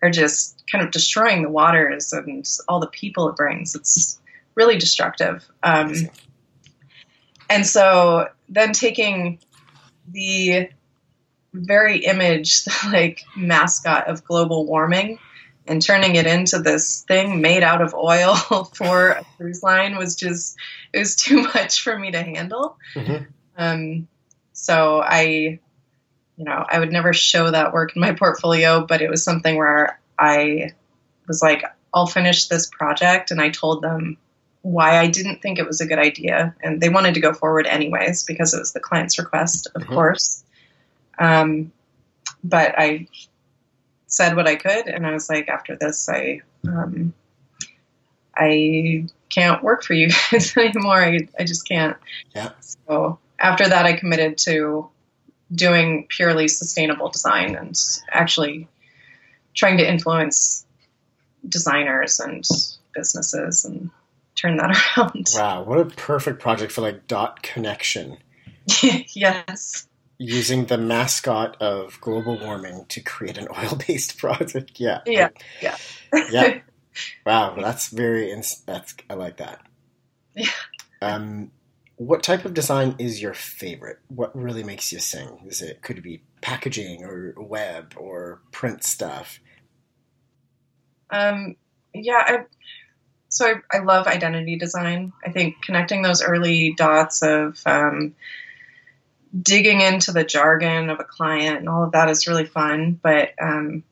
are 0.02 0.10
just 0.10 0.62
kind 0.70 0.84
of 0.84 0.90
destroying 0.90 1.42
the 1.42 1.48
waters 1.48 2.12
and 2.12 2.46
all 2.68 2.80
the 2.80 2.86
people 2.86 3.28
it 3.28 3.36
brings. 3.36 3.74
It's 3.74 4.20
really 4.54 4.78
destructive. 4.78 5.44
Um, 5.62 5.94
and 7.48 7.66
so 7.66 8.28
then 8.48 8.72
taking 8.72 9.38
the 10.08 10.70
very 11.52 12.04
image, 12.04 12.62
like 12.86 13.22
mascot 13.36 14.08
of 14.08 14.24
global 14.24 14.66
warming, 14.66 15.18
and 15.68 15.82
turning 15.82 16.16
it 16.16 16.26
into 16.26 16.58
this 16.58 17.02
thing 17.08 17.40
made 17.40 17.62
out 17.62 17.82
of 17.82 17.94
oil 17.94 18.34
for 18.74 19.08
a 19.10 19.24
cruise 19.36 19.62
line 19.62 19.96
was 19.96 20.16
just 20.16 20.56
it 20.92 20.98
was 20.98 21.16
too 21.16 21.42
much 21.54 21.82
for 21.82 21.98
me 21.98 22.10
to 22.12 22.22
handle. 22.22 22.78
Mhm. 22.94 23.26
Um, 23.56 24.08
so 24.52 25.00
I 25.02 25.60
you 26.38 26.44
know, 26.44 26.64
I 26.68 26.78
would 26.78 26.92
never 26.92 27.14
show 27.14 27.50
that 27.50 27.72
work 27.72 27.96
in 27.96 28.00
my 28.02 28.12
portfolio, 28.12 28.84
but 28.86 29.00
it 29.00 29.08
was 29.08 29.24
something 29.24 29.56
where 29.56 29.98
I 30.18 30.72
was 31.26 31.40
like, 31.40 31.64
I'll 31.94 32.06
finish 32.06 32.48
this 32.48 32.66
project. 32.66 33.30
And 33.30 33.40
I 33.40 33.48
told 33.48 33.80
them 33.82 34.18
why 34.60 34.98
I 34.98 35.06
didn't 35.06 35.40
think 35.40 35.58
it 35.58 35.66
was 35.66 35.80
a 35.80 35.86
good 35.86 35.98
idea. 35.98 36.54
And 36.62 36.78
they 36.78 36.90
wanted 36.90 37.14
to 37.14 37.20
go 37.20 37.32
forward 37.32 37.66
anyways 37.66 38.24
because 38.24 38.52
it 38.52 38.58
was 38.58 38.74
the 38.74 38.80
client's 38.80 39.18
request, 39.18 39.68
of 39.74 39.84
Mhm. 39.84 39.94
course. 39.94 40.44
Um, 41.18 41.72
but 42.44 42.74
I 42.78 43.08
said 44.16 44.34
what 44.34 44.48
I 44.48 44.56
could. 44.56 44.88
And 44.88 45.06
I 45.06 45.12
was 45.12 45.28
like, 45.28 45.48
after 45.48 45.76
this, 45.76 46.08
I, 46.08 46.40
um, 46.66 47.12
I 48.34 49.06
can't 49.28 49.62
work 49.62 49.84
for 49.84 49.92
you 49.92 50.08
guys 50.30 50.56
anymore. 50.56 51.02
I, 51.02 51.28
I 51.38 51.44
just 51.44 51.68
can't. 51.68 51.96
Yeah. 52.34 52.50
So 52.60 53.18
after 53.38 53.68
that, 53.68 53.84
I 53.84 53.92
committed 53.92 54.38
to 54.38 54.88
doing 55.54 56.06
purely 56.08 56.48
sustainable 56.48 57.10
design 57.10 57.54
and 57.54 57.78
actually 58.10 58.68
trying 59.54 59.78
to 59.78 59.88
influence 59.88 60.64
designers 61.46 62.18
and 62.18 62.44
businesses 62.94 63.64
and 63.64 63.90
turn 64.34 64.56
that 64.56 64.70
around. 64.96 65.28
Wow, 65.34 65.62
what 65.64 65.78
a 65.78 65.84
perfect 65.84 66.40
project 66.40 66.72
for 66.72 66.80
like 66.80 67.06
dot 67.06 67.42
connection. 67.42 68.16
yes. 68.82 69.85
Using 70.18 70.66
the 70.66 70.78
mascot 70.78 71.60
of 71.60 72.00
global 72.00 72.38
warming 72.38 72.86
to 72.88 73.00
create 73.00 73.38
an 73.38 73.48
oil 73.56 73.78
based 73.86 74.18
project. 74.18 74.72
Yeah. 74.80 75.00
Yeah. 75.06 75.28
Yeah. 75.60 75.76
Yeah. 76.30 76.60
Wow, 77.24 77.54
that's 77.56 77.88
very 77.88 78.30
ins- 78.30 78.62
that's 78.64 78.94
I 79.10 79.14
like 79.14 79.36
that. 79.36 79.60
Yeah. 80.34 80.48
Um, 81.02 81.50
what 81.96 82.22
type 82.22 82.44
of 82.44 82.54
design 82.54 82.94
is 82.98 83.20
your 83.20 83.34
favorite? 83.34 83.98
What 84.08 84.34
really 84.36 84.62
makes 84.62 84.92
you 84.92 84.98
sing? 84.98 85.40
Is 85.46 85.62
it 85.62 85.82
could 85.82 85.98
it 85.98 86.02
be 86.02 86.22
packaging 86.40 87.04
or 87.04 87.34
web 87.36 87.94
or 87.96 88.40
print 88.50 88.84
stuff? 88.84 89.40
Um, 91.10 91.56
yeah. 91.94 92.22
I, 92.26 92.38
so 93.28 93.46
I, 93.46 93.78
I 93.78 93.80
love 93.80 94.06
identity 94.06 94.56
design. 94.56 95.12
I 95.24 95.30
think 95.30 95.56
connecting 95.62 96.02
those 96.02 96.22
early 96.22 96.74
dots 96.76 97.22
of 97.22 97.60
um, 97.66 98.14
digging 99.40 99.80
into 99.80 100.12
the 100.12 100.24
jargon 100.24 100.90
of 100.90 101.00
a 101.00 101.04
client 101.04 101.58
and 101.58 101.68
all 101.68 101.84
of 101.84 101.92
that 101.92 102.08
is 102.08 102.26
really 102.26 102.46
fun. 102.46 102.98
But 103.00 103.30
um, 103.40 103.82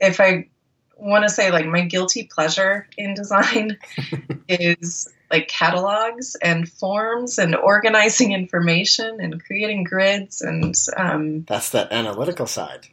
if 0.00 0.20
I 0.20 0.48
want 0.96 1.24
to 1.24 1.30
say 1.30 1.50
like 1.50 1.66
my 1.66 1.82
guilty 1.82 2.28
pleasure 2.32 2.86
in 2.96 3.14
design 3.14 3.78
is 4.48 5.08
like 5.30 5.48
catalogs 5.48 6.36
and 6.42 6.68
forms 6.68 7.38
and 7.38 7.54
organizing 7.56 8.32
information 8.32 9.18
and 9.20 9.42
creating 9.42 9.84
grids 9.84 10.42
and 10.42 10.74
um, 10.96 11.44
That's 11.48 11.70
that 11.70 11.92
analytical 11.92 12.46
side. 12.46 12.86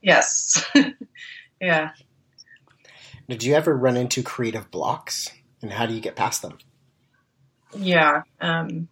yes 0.00 0.64
yeah 1.60 1.90
Did 3.28 3.42
you 3.42 3.54
ever 3.54 3.76
run 3.76 3.96
into 3.96 4.22
creative 4.22 4.70
blocks? 4.70 5.30
And 5.60 5.72
how 5.72 5.86
do 5.86 5.92
you 5.94 6.00
get 6.00 6.16
past 6.16 6.40
them? 6.42 6.56
yeah 7.76 8.22
um, 8.40 8.88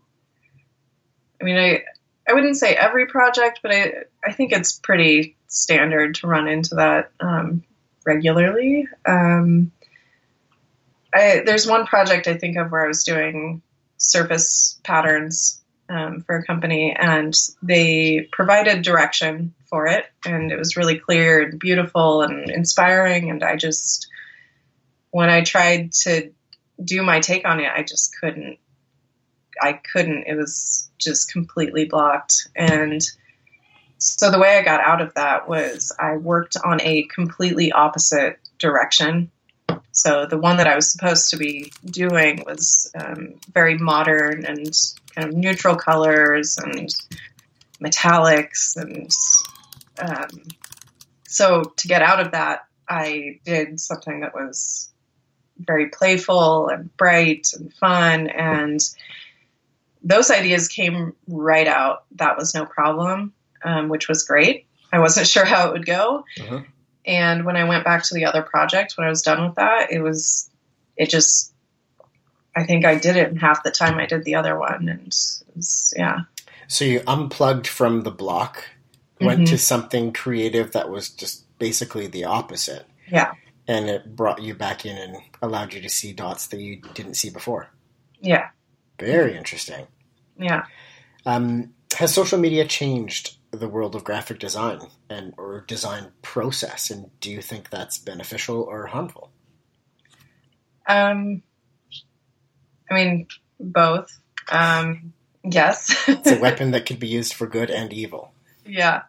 i 1.41 1.45
mean 1.45 1.57
i 1.57 1.83
I 2.29 2.33
wouldn't 2.33 2.57
say 2.57 2.75
every 2.75 3.07
project, 3.07 3.61
but 3.63 3.73
I 3.73 3.93
I 4.25 4.33
think 4.33 4.53
it's 4.53 4.79
pretty 4.79 5.37
standard 5.47 6.17
to 6.17 6.27
run 6.27 6.49
into 6.49 6.75
that 6.77 7.13
um, 7.21 7.63
regularly. 8.05 8.89
Um, 9.07 9.71
I, 11.15 11.43
there's 11.47 11.67
one 11.67 11.87
project 11.87 12.27
I 12.27 12.37
think 12.37 12.57
of 12.57 12.71
where 12.71 12.85
I 12.85 12.89
was 12.89 13.05
doing 13.05 13.63
surface 13.97 14.79
patterns 14.83 15.63
um, 15.89 16.23
for 16.23 16.37
a 16.37 16.45
company, 16.45 16.95
and 16.99 17.35
they 17.63 18.29
provided 18.33 18.83
direction 18.83 19.55
for 19.71 19.87
it, 19.87 20.05
and 20.25 20.51
it 20.51 20.59
was 20.59 20.77
really 20.77 20.99
clear 20.99 21.43
and 21.43 21.61
beautiful 21.61 22.23
and 22.23 22.51
inspiring. 22.51 23.31
And 23.31 23.43
I 23.45 23.57
just, 23.57 24.09
when 25.11 25.31
I 25.31 25.43
tried 25.43 25.93
to 26.03 26.33
do 26.83 27.03
my 27.03 27.21
take 27.21 27.47
on 27.47 27.61
it, 27.61 27.71
I 27.73 27.83
just 27.83 28.15
couldn't. 28.21 28.59
I 29.61 29.75
couldn't. 29.75 30.25
It 30.27 30.37
was 30.37 30.91
just 30.99 31.33
completely 31.33 31.85
blocked, 31.85 32.49
and 32.55 33.03
so 33.99 34.31
the 34.31 34.39
way 34.39 34.59
I 34.59 34.63
got 34.63 34.81
out 34.81 35.01
of 35.01 35.15
that 35.15 35.49
was 35.49 35.93
I 35.99 36.17
worked 36.17 36.57
on 36.65 36.81
a 36.83 37.05
completely 37.05 37.73
opposite 37.73 38.39
direction. 38.59 39.31
So 39.93 40.27
the 40.27 40.39
one 40.39 40.59
that 40.59 40.67
I 40.67 40.75
was 40.75 40.91
supposed 40.91 41.31
to 41.31 41.39
be 41.39 41.73
doing 41.87 42.45
was 42.47 42.93
um, 43.01 43.35
very 43.55 43.79
modern 43.79 44.45
and 44.45 44.71
kind 45.15 45.29
of 45.29 45.35
neutral 45.35 45.75
colors 45.75 46.59
and 46.59 46.95
metallics 47.83 48.77
and 48.77 49.11
um, 49.99 50.29
so 51.37 51.63
to 51.77 51.89
get 51.89 52.03
out 52.03 52.21
of 52.21 52.33
that, 52.33 52.67
I 52.89 53.41
did 53.45 53.81
something 53.81 54.21
that 54.21 54.35
was 54.35 54.91
very 55.59 55.89
playful 55.89 56.69
and 56.69 56.95
bright 56.97 57.49
and 57.55 57.73
fun 57.75 58.29
and 58.29 58.81
those 60.07 60.31
ideas 60.31 60.69
came 60.69 61.15
right 61.29 61.67
out. 61.67 62.05
That 62.13 62.37
was 62.39 62.55
no 62.55 62.65
problem 62.65 63.35
um, 63.67 63.89
which 63.89 64.09
was 64.09 64.23
great. 64.25 64.67
I 64.93 65.01
wasn't 65.01 65.27
sure 65.27 65.45
how 65.45 65.69
it 65.69 65.73
would 65.73 65.87
go. 65.87 66.25
Uh-huh. 66.41 66.61
And 67.05 67.45
when 67.45 67.57
I 67.57 67.65
went 67.65 67.85
back 67.85 68.03
to 68.05 68.15
the 68.15 68.25
other 68.25 68.43
project, 68.43 68.95
when 68.97 69.07
I 69.07 69.11
was 69.11 69.23
done 69.23 69.47
with 69.47 69.57
that, 69.57 69.93
it 69.93 70.01
was, 70.01 70.51
it 70.97 71.09
just, 71.09 71.53
I 72.57 72.65
think 72.65 72.85
I 72.85 72.97
did 72.97 73.17
it 73.17 73.31
in 73.31 73.37
half 73.37 73.63
the 73.63 73.71
time 73.71 73.99
I 73.99 74.07
did 74.07 74.25
the 74.25 74.35
other 74.35 74.59
one. 74.59 74.89
And 74.89 75.07
was, 75.55 75.95
yeah. 75.97 76.21
So 76.67 76.85
you 76.85 77.03
unplugged 77.07 77.69
from 77.69 78.03
the 78.03 78.11
block, 78.11 78.65
went 79.21 79.43
mm-hmm. 79.43 79.53
to 79.53 79.59
something 79.59 80.13
creative 80.13 80.73
that 80.73 80.91
was 80.91 81.11
just 81.11 81.45
basically 81.59 82.09
the 82.09 82.25
opposite. 82.25 82.87
Yeah. 83.09 83.33
And 83.69 83.89
it 83.89 84.17
brought 84.17 84.43
you 84.43 84.55
back 84.55 84.85
in 84.85 84.97
and 84.97 85.17
allowed 85.41 85.75
you 85.75 85.81
to 85.83 85.89
see 85.89 86.13
dots 86.13 86.49
that 86.49 86.61
you 86.61 86.81
didn't 86.95 87.15
see 87.15 87.31
before. 87.31 87.69
Yeah. 88.21 88.49
Very 88.99 89.37
interesting. 89.37 89.87
Yeah. 90.39 90.65
Um, 91.25 91.75
has 91.95 92.13
social 92.13 92.39
media 92.39 92.67
changed 92.67 93.37
the 93.51 93.69
world 93.69 93.95
of 93.95 94.05
graphic 94.05 94.39
design 94.39 94.81
and 95.09 95.35
or 95.37 95.65
design 95.67 96.13
process? 96.23 96.91
And 96.91 97.11
do 97.21 97.31
you 97.31 97.41
think 97.41 97.71
that's 97.71 97.99
beneficial 97.99 98.63
or 98.63 98.87
harmful? 98.87 99.31
Um 100.87 101.43
i 102.91 102.95
mean 102.95 103.27
both. 103.59 104.19
Um 104.51 105.13
yes. 105.43 106.05
It's 106.07 106.31
a 106.31 106.39
weapon 106.41 106.73
that 106.73 106.87
could 106.87 107.01
be 107.01 107.09
used 107.09 107.35
for 107.35 107.47
good 107.47 107.71
and 107.71 107.93
evil. 107.93 108.33
Yeah. 108.65 109.03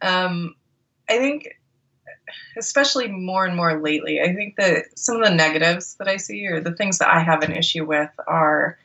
Um 0.00 0.54
i 1.08 1.18
think 1.18 1.58
especially 2.56 3.08
more 3.08 3.44
and 3.44 3.56
more 3.56 3.80
lately 3.80 4.20
i 4.22 4.32
think 4.34 4.56
that 4.56 4.84
some 4.96 5.16
of 5.16 5.28
the 5.28 5.34
negatives 5.34 5.94
that 5.94 6.08
i 6.08 6.16
see 6.16 6.46
or 6.46 6.60
the 6.60 6.74
things 6.74 6.98
that 6.98 7.12
i 7.12 7.18
have 7.18 7.42
an 7.42 7.52
issue 7.52 7.84
with 7.84 8.08
are 8.26 8.78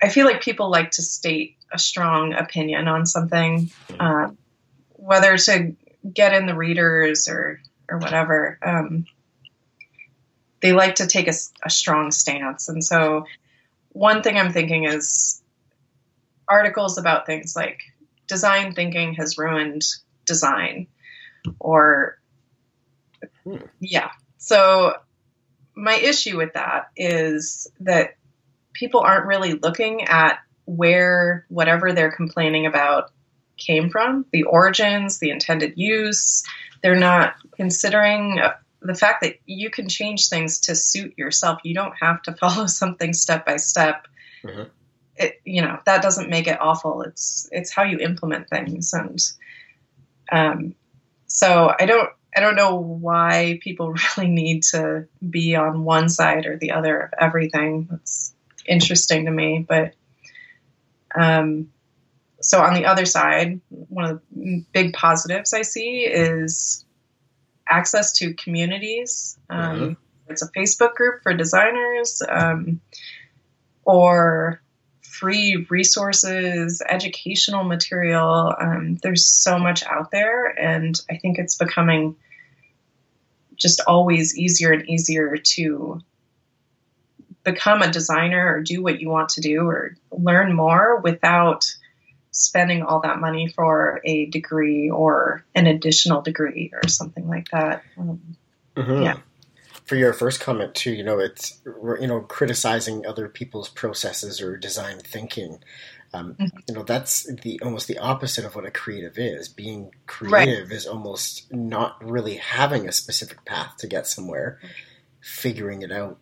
I 0.00 0.08
feel 0.08 0.26
like 0.26 0.42
people 0.42 0.70
like 0.70 0.92
to 0.92 1.02
state 1.02 1.56
a 1.72 1.78
strong 1.78 2.32
opinion 2.32 2.88
on 2.88 3.06
something, 3.06 3.70
uh, 3.98 4.30
whether 4.92 5.36
to 5.36 5.74
get 6.12 6.34
in 6.34 6.46
the 6.46 6.54
readers 6.54 7.28
or 7.28 7.60
or 7.88 7.98
whatever. 7.98 8.58
Um, 8.62 9.06
they 10.60 10.72
like 10.72 10.96
to 10.96 11.06
take 11.06 11.28
a, 11.28 11.34
a 11.62 11.70
strong 11.70 12.10
stance, 12.10 12.68
and 12.68 12.84
so 12.84 13.26
one 13.90 14.22
thing 14.22 14.36
I'm 14.36 14.52
thinking 14.52 14.84
is 14.84 15.42
articles 16.46 16.98
about 16.98 17.26
things 17.26 17.54
like 17.54 17.80
design 18.26 18.74
thinking 18.74 19.14
has 19.14 19.38
ruined 19.38 19.82
design, 20.26 20.86
or 21.58 22.18
hmm. 23.44 23.56
yeah. 23.80 24.10
So 24.38 24.94
my 25.74 25.94
issue 25.94 26.36
with 26.36 26.54
that 26.54 26.90
is 26.96 27.68
that 27.80 28.17
people 28.78 29.00
aren't 29.00 29.26
really 29.26 29.54
looking 29.54 30.04
at 30.04 30.38
where 30.64 31.46
whatever 31.48 31.92
they're 31.92 32.12
complaining 32.12 32.66
about 32.66 33.10
came 33.56 33.90
from, 33.90 34.24
the 34.32 34.44
origins, 34.44 35.18
the 35.18 35.30
intended 35.30 35.74
use. 35.76 36.44
They're 36.82 36.94
not 36.94 37.34
considering 37.56 38.40
the 38.80 38.94
fact 38.94 39.22
that 39.22 39.36
you 39.46 39.70
can 39.70 39.88
change 39.88 40.28
things 40.28 40.60
to 40.60 40.76
suit 40.76 41.18
yourself. 41.18 41.60
You 41.64 41.74
don't 41.74 41.94
have 42.00 42.22
to 42.22 42.32
follow 42.40 42.66
something 42.66 43.12
step 43.12 43.44
by 43.44 43.56
step. 43.56 44.06
Mm-hmm. 44.44 44.64
It, 45.16 45.40
you 45.44 45.62
know 45.62 45.80
that 45.84 46.00
doesn't 46.00 46.30
make 46.30 46.46
it 46.46 46.60
awful. 46.60 47.02
It's 47.02 47.48
it's 47.50 47.72
how 47.72 47.82
you 47.82 47.98
implement 47.98 48.48
things, 48.48 48.92
and 48.92 49.20
um, 50.30 50.74
so 51.26 51.74
I 51.76 51.86
don't 51.86 52.10
I 52.36 52.40
don't 52.40 52.54
know 52.54 52.76
why 52.76 53.58
people 53.60 53.94
really 54.16 54.30
need 54.30 54.62
to 54.70 55.08
be 55.28 55.56
on 55.56 55.82
one 55.82 56.08
side 56.08 56.46
or 56.46 56.56
the 56.56 56.70
other 56.70 57.00
of 57.00 57.10
everything. 57.18 57.88
That's 57.90 58.32
interesting 58.68 59.24
to 59.24 59.30
me. 59.30 59.64
But 59.66 59.94
um, 61.14 61.70
so 62.40 62.60
on 62.60 62.74
the 62.74 62.86
other 62.86 63.04
side, 63.04 63.60
one 63.70 64.04
of 64.04 64.22
the 64.30 64.64
big 64.72 64.92
positives 64.92 65.52
I 65.52 65.62
see 65.62 66.00
is 66.00 66.84
access 67.68 68.12
to 68.14 68.34
communities. 68.34 69.38
Um, 69.50 69.80
mm-hmm. 69.80 69.92
It's 70.28 70.42
a 70.42 70.50
Facebook 70.52 70.94
group 70.94 71.22
for 71.22 71.34
designers 71.34 72.22
um, 72.28 72.80
or 73.84 74.60
free 75.02 75.66
resources, 75.68 76.82
educational 76.86 77.64
material. 77.64 78.54
Um, 78.60 78.98
there's 79.02 79.26
so 79.26 79.58
much 79.58 79.82
out 79.84 80.10
there, 80.10 80.46
and 80.46 81.00
I 81.10 81.16
think 81.16 81.38
it's 81.38 81.56
becoming 81.56 82.16
just 83.56 83.80
always 83.86 84.38
easier 84.38 84.70
and 84.72 84.88
easier 84.88 85.36
to 85.36 86.00
become 87.50 87.82
a 87.82 87.90
designer 87.90 88.54
or 88.54 88.62
do 88.62 88.82
what 88.82 89.00
you 89.00 89.08
want 89.08 89.30
to 89.30 89.40
do 89.40 89.60
or 89.62 89.96
learn 90.10 90.52
more 90.54 91.00
without 91.00 91.64
spending 92.30 92.82
all 92.82 93.00
that 93.00 93.18
money 93.18 93.48
for 93.48 94.00
a 94.04 94.26
degree 94.26 94.90
or 94.90 95.44
an 95.54 95.66
additional 95.66 96.22
degree 96.22 96.70
or 96.72 96.88
something 96.88 97.28
like 97.28 97.48
that. 97.50 97.82
Um, 97.98 98.36
mm-hmm. 98.76 99.02
Yeah. 99.02 99.16
For 99.84 99.96
your 99.96 100.12
first 100.12 100.40
comment 100.40 100.74
too, 100.74 100.92
you 100.92 101.02
know, 101.02 101.18
it's 101.18 101.60
you 101.64 102.06
know 102.06 102.20
criticizing 102.20 103.06
other 103.06 103.26
people's 103.28 103.70
processes 103.70 104.40
or 104.40 104.56
design 104.56 104.98
thinking. 104.98 105.60
Um, 106.12 106.34
mm-hmm. 106.34 106.58
You 106.68 106.74
know, 106.74 106.82
that's 106.82 107.24
the 107.42 107.58
almost 107.62 107.88
the 107.88 107.98
opposite 107.98 108.44
of 108.44 108.54
what 108.54 108.66
a 108.66 108.70
creative 108.70 109.18
is. 109.18 109.48
Being 109.48 109.92
creative 110.06 110.68
right. 110.68 110.76
is 110.76 110.86
almost 110.86 111.52
not 111.52 112.02
really 112.04 112.36
having 112.36 112.86
a 112.86 112.92
specific 112.92 113.44
path 113.46 113.76
to 113.78 113.86
get 113.86 114.06
somewhere, 114.06 114.60
figuring 115.20 115.80
it 115.82 115.90
out 115.90 116.18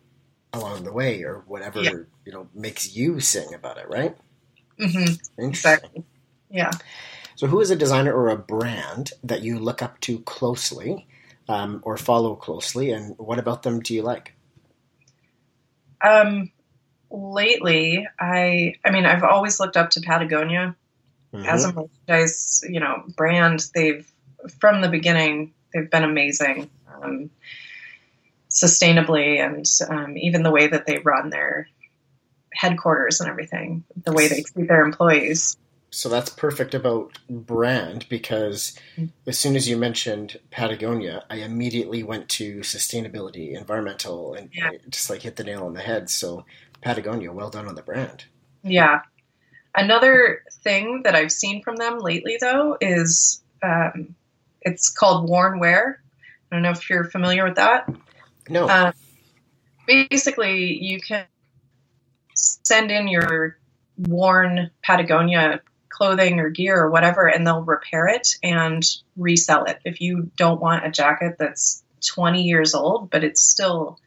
along 0.53 0.83
the 0.83 0.93
way 0.93 1.23
or 1.23 1.43
whatever 1.47 1.81
yeah. 1.81 1.91
you 2.25 2.31
know 2.31 2.47
makes 2.53 2.95
you 2.95 3.19
sing 3.19 3.53
about 3.53 3.77
it 3.77 3.87
right? 3.89 4.15
Mm-hmm. 4.79 5.43
exactly. 5.43 6.03
Yeah. 6.49 6.71
So 7.35 7.47
who 7.47 7.59
is 7.61 7.71
a 7.71 7.75
designer 7.75 8.13
or 8.13 8.29
a 8.29 8.37
brand 8.37 9.11
that 9.23 9.41
you 9.41 9.59
look 9.59 9.81
up 9.81 9.99
to 10.01 10.19
closely 10.19 11.07
um, 11.49 11.81
or 11.83 11.97
follow 11.97 12.35
closely 12.35 12.91
and 12.91 13.15
what 13.17 13.39
about 13.39 13.63
them 13.63 13.79
do 13.79 13.93
you 13.93 14.01
like? 14.01 14.33
Um 16.01 16.51
lately 17.09 18.05
i 18.19 18.75
i 18.83 18.91
mean 18.91 19.05
i've 19.05 19.23
always 19.23 19.61
looked 19.61 19.77
up 19.77 19.89
to 19.89 20.01
patagonia 20.01 20.75
mm-hmm. 21.33 21.45
as 21.45 21.63
a 21.63 21.73
merchandise 21.73 22.63
you 22.67 22.79
know 22.79 23.03
brand. 23.15 23.65
They've 23.73 24.09
from 24.59 24.81
the 24.81 24.89
beginning 24.89 25.53
they've 25.73 25.89
been 25.89 26.03
amazing. 26.03 26.69
Um, 27.01 27.29
sustainably 28.63 29.39
and 29.39 29.65
um, 29.89 30.17
even 30.17 30.43
the 30.43 30.51
way 30.51 30.67
that 30.67 30.85
they 30.85 30.97
run 30.99 31.29
their 31.29 31.67
headquarters 32.53 33.21
and 33.21 33.29
everything, 33.29 33.83
the 34.03 34.13
way 34.13 34.27
they 34.27 34.41
treat 34.41 34.67
their 34.67 34.83
employees. 34.83 35.57
So 35.89 36.09
that's 36.09 36.29
perfect 36.29 36.75
about 36.75 37.17
brand 37.29 38.07
because 38.09 38.77
mm-hmm. 38.97 39.05
as 39.25 39.39
soon 39.39 39.55
as 39.55 39.69
you 39.69 39.77
mentioned 39.77 40.39
Patagonia, 40.51 41.23
I 41.29 41.37
immediately 41.37 42.03
went 42.03 42.27
to 42.29 42.59
sustainability, 42.59 43.57
environmental, 43.57 44.33
and 44.33 44.49
yeah. 44.53 44.71
just 44.89 45.09
like 45.09 45.21
hit 45.21 45.37
the 45.37 45.43
nail 45.43 45.65
on 45.65 45.73
the 45.73 45.81
head. 45.81 46.09
So 46.09 46.45
Patagonia, 46.81 47.31
well 47.31 47.49
done 47.49 47.67
on 47.67 47.75
the 47.75 47.83
brand. 47.83 48.25
Yeah. 48.63 49.01
Another 49.75 50.43
thing 50.63 51.03
that 51.03 51.15
I've 51.15 51.31
seen 51.31 51.63
from 51.63 51.77
them 51.77 51.99
lately, 51.99 52.37
though, 52.41 52.77
is 52.81 53.41
um, 53.63 54.15
it's 54.61 54.89
called 54.89 55.29
Worn 55.29 55.59
Wear. 55.59 56.01
I 56.51 56.55
don't 56.55 56.63
know 56.63 56.71
if 56.71 56.89
you're 56.89 57.05
familiar 57.05 57.43
with 57.43 57.55
that. 57.55 57.87
No. 58.49 58.67
Uh, 58.67 58.91
basically, 59.87 60.77
you 60.83 60.99
can 60.99 61.25
send 62.33 62.91
in 62.91 63.07
your 63.07 63.57
worn 63.97 64.71
Patagonia 64.83 65.61
clothing 65.89 66.39
or 66.39 66.49
gear 66.49 66.77
or 66.77 66.91
whatever, 66.91 67.27
and 67.27 67.45
they'll 67.45 67.63
repair 67.63 68.07
it 68.07 68.27
and 68.43 68.85
resell 69.15 69.65
it. 69.65 69.79
If 69.83 69.99
you 70.01 70.29
don't 70.37 70.61
want 70.61 70.85
a 70.85 70.91
jacket 70.91 71.37
that's 71.39 71.83
20 72.05 72.43
years 72.43 72.75
old, 72.75 73.09
but 73.09 73.23
it's 73.23 73.41
still 73.41 73.99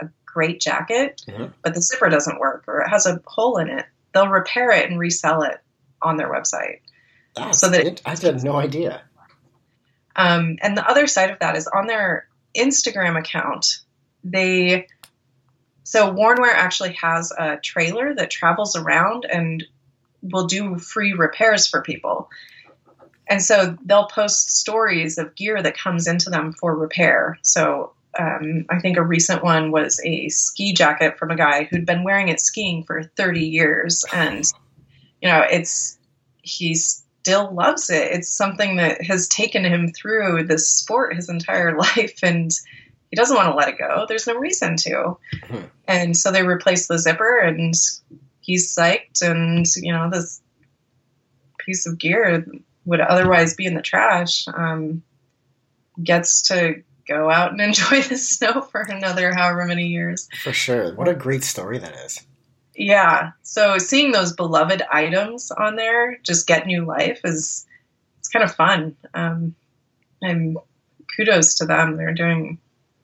a 0.00 0.08
great 0.24 0.60
jacket, 0.60 1.22
Mhm. 1.28 1.52
but 1.62 1.74
the 1.74 1.82
zipper 1.82 2.08
doesn't 2.08 2.38
work 2.38 2.64
or 2.66 2.80
it 2.80 2.88
has 2.88 3.04
a 3.06 3.20
hole 3.26 3.58
in 3.58 3.68
it, 3.68 3.84
they'll 4.14 4.28
repair 4.28 4.70
it 4.70 4.90
and 4.90 4.98
resell 4.98 5.42
it 5.42 5.60
on 6.00 6.16
their 6.16 6.32
website. 6.32 6.80
That's 7.36 7.60
So 7.60 7.68
that- 7.68 7.84
it. 7.86 8.02
I 8.06 8.10
had 8.10 8.42
no 8.42 8.56
idea. 8.56 9.02
Um, 10.16 10.56
and 10.62 10.76
the 10.76 10.88
other 10.88 11.06
side 11.06 11.30
of 11.30 11.40
that 11.40 11.56
is 11.56 11.66
on 11.66 11.86
their 11.86 12.28
Instagram 12.56 13.18
account, 13.18 13.80
they 14.22 14.88
so 15.84 16.10
Worn 16.10 16.40
Wear 16.40 16.54
actually 16.54 16.94
has 16.94 17.30
a 17.38 17.58
trailer 17.58 18.14
that 18.14 18.30
travels 18.30 18.74
around 18.74 19.26
and 19.30 19.62
will 20.22 20.46
do 20.46 20.78
free 20.78 21.12
repairs 21.12 21.68
for 21.68 21.82
people. 21.82 22.30
And 23.26 23.42
so 23.42 23.76
they'll 23.84 24.06
post 24.06 24.56
stories 24.56 25.18
of 25.18 25.34
gear 25.34 25.62
that 25.62 25.76
comes 25.76 26.06
into 26.06 26.30
them 26.30 26.52
for 26.52 26.74
repair. 26.74 27.38
So 27.42 27.92
um, 28.18 28.66
I 28.70 28.80
think 28.80 28.96
a 28.96 29.02
recent 29.02 29.42
one 29.42 29.70
was 29.70 30.00
a 30.04 30.28
ski 30.30 30.72
jacket 30.72 31.18
from 31.18 31.30
a 31.30 31.36
guy 31.36 31.64
who'd 31.64 31.86
been 31.86 32.04
wearing 32.04 32.28
it 32.28 32.40
skiing 32.40 32.84
for 32.84 33.02
30 33.02 33.40
years. 33.40 34.04
And, 34.12 34.44
you 35.20 35.28
know, 35.28 35.44
it's, 35.50 35.98
he 36.42 36.76
still 37.24 37.54
loves 37.54 37.88
it. 37.88 38.12
It's 38.12 38.28
something 38.28 38.76
that 38.76 39.02
has 39.02 39.26
taken 39.28 39.64
him 39.64 39.90
through 39.92 40.44
this 40.44 40.68
sport 40.68 41.16
his 41.16 41.30
entire 41.30 41.74
life. 41.78 42.18
And 42.22 42.52
he 43.10 43.16
doesn't 43.16 43.34
want 43.34 43.48
to 43.50 43.56
let 43.56 43.68
it 43.68 43.78
go. 43.78 44.04
There's 44.06 44.26
no 44.26 44.34
reason 44.34 44.76
to. 44.76 45.16
Mhm. 45.32 45.70
And 45.88 46.16
so 46.16 46.30
they 46.30 46.42
replaced 46.42 46.88
the 46.88 46.98
zipper 46.98 47.38
and 47.38 47.72
he's 48.40 48.74
psyched. 48.76 49.22
And, 49.22 49.64
you 49.76 49.90
know, 49.90 50.10
this 50.10 50.42
piece 51.58 51.86
of 51.86 51.98
gear 51.98 52.44
would 52.84 53.00
otherwise 53.00 53.54
be 53.54 53.64
in 53.64 53.74
the 53.74 53.80
trash 53.80 54.46
um, 54.48 55.02
gets 56.02 56.42
to 56.48 56.82
go 57.08 57.30
out 57.30 57.52
and 57.52 57.60
enjoy 57.62 58.02
the 58.02 58.18
snow 58.18 58.60
for 58.60 58.82
another 58.82 59.32
however 59.32 59.64
many 59.64 59.86
years. 59.86 60.28
For 60.42 60.52
sure. 60.52 60.94
What 60.94 61.08
a 61.08 61.14
great 61.14 61.42
story 61.42 61.78
that 61.78 61.94
is. 62.04 62.20
Yeah. 62.76 63.32
So 63.42 63.78
seeing 63.78 64.12
those 64.12 64.32
beloved 64.32 64.82
items 64.90 65.50
on 65.50 65.76
there 65.76 66.18
just 66.22 66.46
get 66.46 66.66
new 66.66 66.84
life 66.84 67.20
is 67.24 67.66
it's 68.18 68.28
kind 68.28 68.44
of 68.44 68.54
fun. 68.54 68.96
Um, 69.12 69.54
and 70.20 70.56
kudos 71.16 71.54
to 71.56 71.66
them. 71.66 71.96
They're 71.96 72.14
doing 72.14 72.58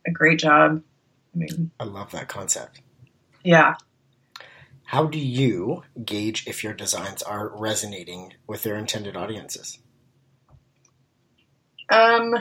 a 0.07 0.11
great 0.11 0.39
job. 0.39 0.83
I 1.35 1.39
mean, 1.39 1.71
I 1.79 1.85
love 1.85 2.11
that 2.13 2.29
concept. 2.29 2.81
yeah. 3.45 3.75
How 4.87 5.07
do 5.07 5.21
you 5.21 5.85
gauge 6.05 6.49
if 6.49 6.65
your 6.65 6.73
designs 6.73 7.23
are 7.23 7.49
resonating 7.57 8.33
with 8.49 8.65
their 8.65 8.77
intended 8.77 9.17
audiences? 9.17 9.79
Um, 11.91 12.35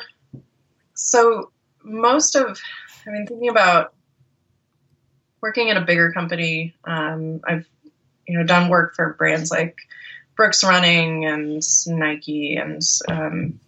so 0.96 1.52
most 1.84 2.36
of, 2.36 2.60
I 3.06 3.12
mean, 3.12 3.28
thinking 3.28 3.50
about 3.50 3.94
working 5.42 5.70
at 5.70 5.78
a 5.78 5.82
bigger 5.82 6.12
company, 6.12 6.76
um, 6.86 7.42
I've, 7.48 7.68
you 8.28 8.38
know, 8.38 8.46
done 8.46 8.70
work 8.70 8.96
for 8.96 9.14
brands 9.14 9.52
like 9.52 9.78
Brooks 10.36 10.64
Running 10.64 11.26
and 11.26 11.62
Nike. 11.88 12.56
And 12.56 12.82
um, 13.08 13.60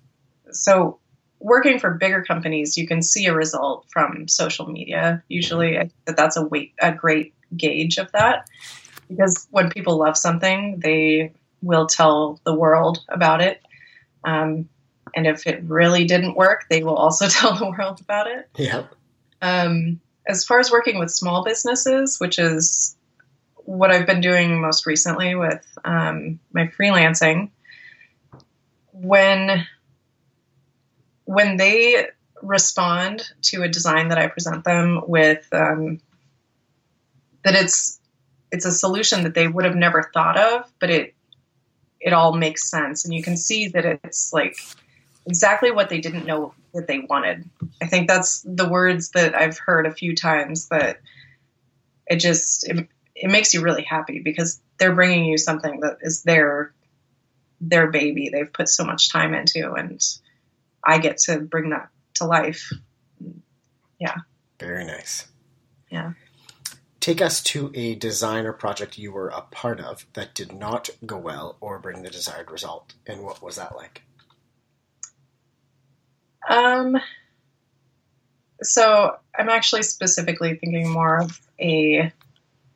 so 0.52 1.00
working 1.40 1.80
for 1.80 1.92
bigger 1.92 2.24
companies, 2.24 2.78
you 2.78 2.88
can 2.88 3.02
see 3.02 3.26
a 3.26 3.34
result 3.34 3.86
from 3.90 4.28
social 4.28 4.68
media. 4.68 5.24
Usually 5.28 5.78
I 5.78 5.82
think 5.82 6.06
that 6.06 6.18
that's 6.18 6.38
a 6.38 6.46
weight, 6.46 6.74
a 6.82 6.94
great 6.94 7.34
gauge 7.56 7.98
of 7.98 8.12
that 8.14 8.48
because 9.10 9.48
when 9.52 9.70
people 9.70 9.98
love 9.98 10.18
something, 10.18 10.80
they 10.80 11.34
will 11.62 11.88
tell 11.88 12.40
the 12.46 12.54
world 12.54 13.04
about 13.10 13.42
it. 13.42 13.62
Um, 14.24 14.70
and 15.16 15.28
if 15.28 15.46
it 15.48 15.64
really 15.64 16.06
didn't 16.06 16.36
work, 16.36 16.66
they 16.70 16.84
will 16.84 16.96
also 16.96 17.28
tell 17.30 17.56
the 17.56 17.70
world 17.70 18.00
about 18.02 18.28
it. 18.28 18.50
Yep. 18.58 18.96
Um, 19.42 20.00
as 20.28 20.46
far 20.46 20.60
as 20.60 20.72
working 20.72 21.00
with 21.00 21.12
small 21.12 21.44
businesses, 21.44 22.20
which 22.20 22.40
is 22.40 22.96
what 23.66 23.92
I've 23.92 24.08
been 24.08 24.22
doing 24.22 24.62
most 24.62 24.86
recently 24.86 25.36
with 25.36 25.66
um, 25.86 26.40
my 26.54 26.68
freelancing, 26.68 27.50
when 28.92 29.66
when 31.26 31.58
they 31.58 32.08
respond 32.42 33.24
to 33.42 33.64
a 33.64 33.70
design 33.70 34.10
that 34.10 34.18
I 34.18 34.28
present 34.28 34.64
them 34.64 35.02
with, 35.08 35.48
um, 35.54 36.02
that 37.44 37.56
it's 37.56 38.00
it's 38.52 38.66
a 38.66 38.72
solution 38.72 39.24
that 39.24 39.34
they 39.34 39.48
would 39.48 39.66
have 39.66 39.76
never 39.76 40.12
thought 40.14 40.38
of, 40.38 40.72
but 40.80 40.90
it 40.90 41.14
it 42.00 42.14
all 42.14 42.34
makes 42.34 42.70
sense, 42.70 43.06
and 43.06 43.14
you 43.14 43.24
can 43.24 43.38
see 43.38 43.68
that 43.70 43.86
it's 43.86 44.34
like 44.34 44.58
exactly 45.26 45.72
what 45.72 45.90
they 45.90 46.02
didn't 46.02 46.26
know 46.26 46.54
that 46.74 46.88
they 46.88 47.00
wanted. 47.00 47.50
I 47.82 47.88
think 47.88 48.08
that's 48.08 48.46
the 48.48 48.68
words 48.68 49.12
that 49.12 49.36
I've 49.36 49.58
heard 49.58 49.86
a 49.86 49.94
few 49.94 50.16
times 50.16 50.68
that 50.70 51.02
it 52.08 52.18
just 52.18 52.68
it, 52.68 52.88
it 53.16 53.30
makes 53.30 53.54
you 53.54 53.62
really 53.62 53.84
happy 53.84 54.20
because 54.20 54.62
they're 54.78 54.96
bringing 54.96 55.26
you 55.26 55.38
something 55.38 55.82
that 55.82 55.98
is 56.02 56.24
their 56.24 56.74
their 57.60 57.92
baby 57.92 58.30
they've 58.30 58.52
put 58.52 58.68
so 58.68 58.84
much 58.84 59.12
time 59.12 59.34
into 59.34 59.74
and 59.74 60.02
I 60.84 60.98
get 60.98 61.20
to 61.20 61.40
bring 61.40 61.70
that 61.70 61.90
to 62.16 62.26
life. 62.26 62.72
Yeah. 64.00 64.18
Very 64.60 64.84
nice. 64.84 65.28
Yeah. 65.90 66.14
Take 67.00 67.22
us 67.22 67.42
to 67.44 67.72
a 67.74 67.96
design 67.96 68.46
or 68.46 68.54
project 68.54 68.98
you 68.98 69.12
were 69.12 69.30
a 69.30 69.42
part 69.42 69.80
of 69.80 70.06
that 70.14 70.34
did 70.34 70.54
not 70.54 70.90
go 71.06 71.18
well 71.18 71.58
or 71.60 71.80
bring 71.80 72.02
the 72.04 72.10
desired 72.10 72.52
result. 72.52 72.94
And 73.06 73.24
what 73.24 73.42
was 73.42 73.56
that 73.56 73.76
like? 73.76 74.04
Um 76.50 76.98
so 78.64 79.18
I'm 79.38 79.50
actually 79.50 79.84
specifically 79.84 80.56
thinking 80.56 80.90
more 80.90 81.22
of 81.22 81.40
a 81.60 82.12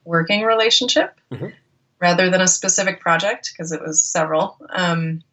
working 0.04 0.44
relationship 0.44 1.20
Mhm. 1.32 1.54
rather 2.00 2.30
than 2.30 2.42
a 2.42 2.48
specific 2.48 3.00
project 3.00 3.52
because 3.52 3.72
it 3.72 3.82
was 3.82 4.04
several. 4.04 4.58
Um, 4.70 5.24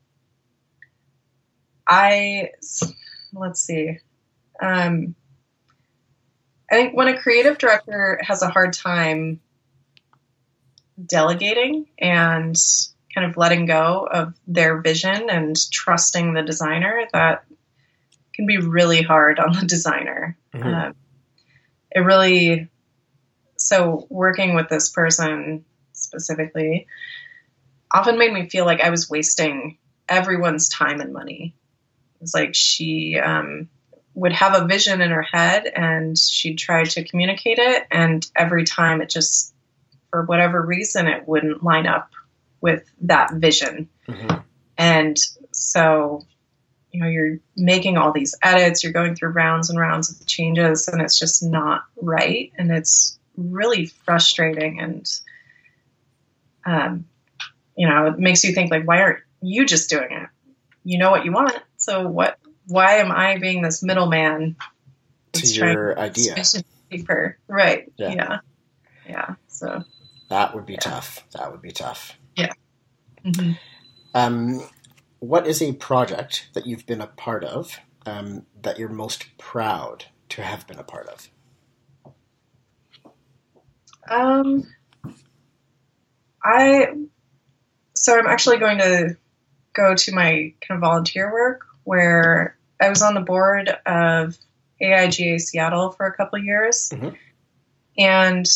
I 1.86 2.50
let's 3.32 3.60
see. 3.60 3.98
Um, 4.60 5.14
I 6.70 6.74
think 6.74 6.96
when 6.96 7.08
a 7.08 7.18
creative 7.18 7.58
director 7.58 8.20
has 8.22 8.42
a 8.42 8.48
hard 8.48 8.72
time 8.72 9.40
delegating 11.04 11.86
and 11.98 12.56
kind 13.14 13.26
of 13.28 13.36
letting 13.36 13.66
go 13.66 14.06
of 14.10 14.34
their 14.46 14.80
vision 14.80 15.28
and 15.28 15.56
trusting 15.70 16.32
the 16.32 16.42
designer, 16.42 17.06
that 17.12 17.44
can 18.42 18.46
be 18.46 18.66
really 18.66 19.02
hard 19.02 19.38
on 19.38 19.52
the 19.52 19.66
designer. 19.66 20.36
Mhm. 20.54 20.64
Um, 20.64 20.94
it 21.94 22.00
really 22.00 22.68
so 23.56 24.06
working 24.10 24.54
with 24.54 24.68
this 24.68 24.90
person 24.90 25.64
specifically 25.92 26.86
often 27.92 28.18
made 28.18 28.32
me 28.32 28.48
feel 28.48 28.64
like 28.64 28.80
I 28.80 28.90
was 28.90 29.08
wasting 29.08 29.78
everyone's 30.08 30.68
time 30.68 31.00
and 31.00 31.12
money. 31.12 31.54
It's 32.20 32.34
like 32.34 32.54
she 32.54 33.18
um, 33.18 33.68
would 34.14 34.32
have 34.32 34.60
a 34.60 34.66
vision 34.66 35.00
in 35.00 35.10
her 35.10 35.22
head 35.22 35.66
and 35.66 36.18
she'd 36.18 36.58
try 36.58 36.84
to 36.84 37.04
communicate 37.04 37.58
it, 37.58 37.86
and 37.90 38.26
every 38.34 38.64
time 38.64 39.00
it 39.00 39.10
just, 39.10 39.54
for 40.10 40.24
whatever 40.24 40.60
reason, 40.60 41.06
it 41.06 41.28
wouldn't 41.28 41.62
line 41.62 41.86
up 41.86 42.10
with 42.60 42.82
that 43.02 43.34
vision. 43.34 43.88
Mhm. 44.08 44.42
And 44.78 45.16
so, 45.52 46.24
you 46.92 47.00
know, 47.00 47.08
you're 47.08 47.38
making 47.56 47.96
all 47.96 48.12
these 48.12 48.36
edits, 48.42 48.84
you're 48.84 48.92
going 48.92 49.14
through 49.14 49.30
rounds 49.30 49.70
and 49.70 49.78
rounds 49.78 50.10
of 50.10 50.26
changes, 50.26 50.88
and 50.88 51.00
it's 51.00 51.18
just 51.18 51.42
not 51.42 51.84
right. 52.00 52.52
And 52.58 52.70
it's 52.70 53.18
really 53.36 53.86
frustrating. 53.86 54.78
And, 54.80 55.10
um, 56.66 57.06
you 57.76 57.88
know, 57.88 58.06
it 58.06 58.18
makes 58.18 58.44
you 58.44 58.52
think, 58.52 58.70
like, 58.70 58.86
why 58.86 59.00
aren't 59.00 59.20
you 59.40 59.64
just 59.64 59.88
doing 59.88 60.08
it? 60.10 60.28
You 60.84 60.98
know 60.98 61.10
what 61.10 61.24
you 61.24 61.32
want. 61.32 61.56
So, 61.78 62.06
what, 62.06 62.38
why 62.66 62.96
am 62.96 63.10
I 63.10 63.38
being 63.38 63.62
this 63.62 63.82
middleman? 63.82 64.56
To 65.32 65.46
your 65.46 65.98
idea. 65.98 66.34
Paper? 66.90 67.38
Right. 67.48 67.90
Yeah. 67.96 68.12
Yeah. 68.12 68.38
Yeah. 69.08 69.34
So, 69.48 69.82
That 70.28 70.54
would 70.54 70.66
be 70.66 70.76
tough. 70.76 71.24
That 71.32 71.50
would 71.50 71.62
be 71.62 71.72
tough. 71.72 72.18
mhm. 73.24 73.58
Um, 74.14 74.60
what 75.22 75.46
is 75.46 75.62
a 75.62 75.72
project 75.74 76.48
that 76.52 76.66
you've 76.66 76.84
been 76.84 77.00
a 77.00 77.06
part 77.06 77.44
of 77.44 77.78
um, 78.06 78.44
that 78.60 78.76
you're 78.76 78.88
most 78.88 79.38
proud 79.38 80.06
to 80.30 80.42
have 80.42 80.66
been 80.66 80.80
a 80.80 80.82
part 80.82 81.06
of? 81.06 81.30
Um, 84.10 84.64
I 86.42 86.88
so 87.94 88.18
I'm 88.18 88.26
actually 88.26 88.58
going 88.58 88.78
to 88.78 89.16
go 89.74 89.94
to 89.94 90.12
my 90.12 90.52
kind 90.66 90.76
of 90.76 90.80
volunteer 90.80 91.32
work 91.32 91.66
where 91.84 92.58
I 92.80 92.88
was 92.88 93.00
on 93.00 93.14
the 93.14 93.20
board 93.20 93.68
of 93.86 94.36
AIGA 94.82 95.40
Seattle 95.40 95.92
for 95.92 96.06
a 96.06 96.16
couple 96.16 96.40
of 96.40 96.44
years, 96.44 96.90
Mhm. 96.92 97.16
and 97.96 98.46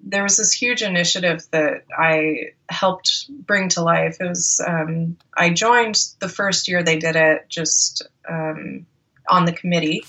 there 0.00 0.22
was 0.22 0.36
this 0.36 0.52
huge 0.52 0.82
initiative 0.82 1.44
that 1.50 1.84
I 1.96 2.52
helped 2.68 3.26
bring 3.46 3.68
to 3.70 3.82
life. 3.82 4.18
It 4.20 4.28
was 4.28 4.60
um, 4.66 5.16
I 5.36 5.50
joined 5.50 5.98
the 6.20 6.28
first 6.28 6.68
year 6.68 6.82
they 6.82 6.98
did 6.98 7.16
it, 7.16 7.46
just 7.48 8.06
um, 8.28 8.86
on 9.28 9.44
the 9.44 9.52
committee, 9.52 10.04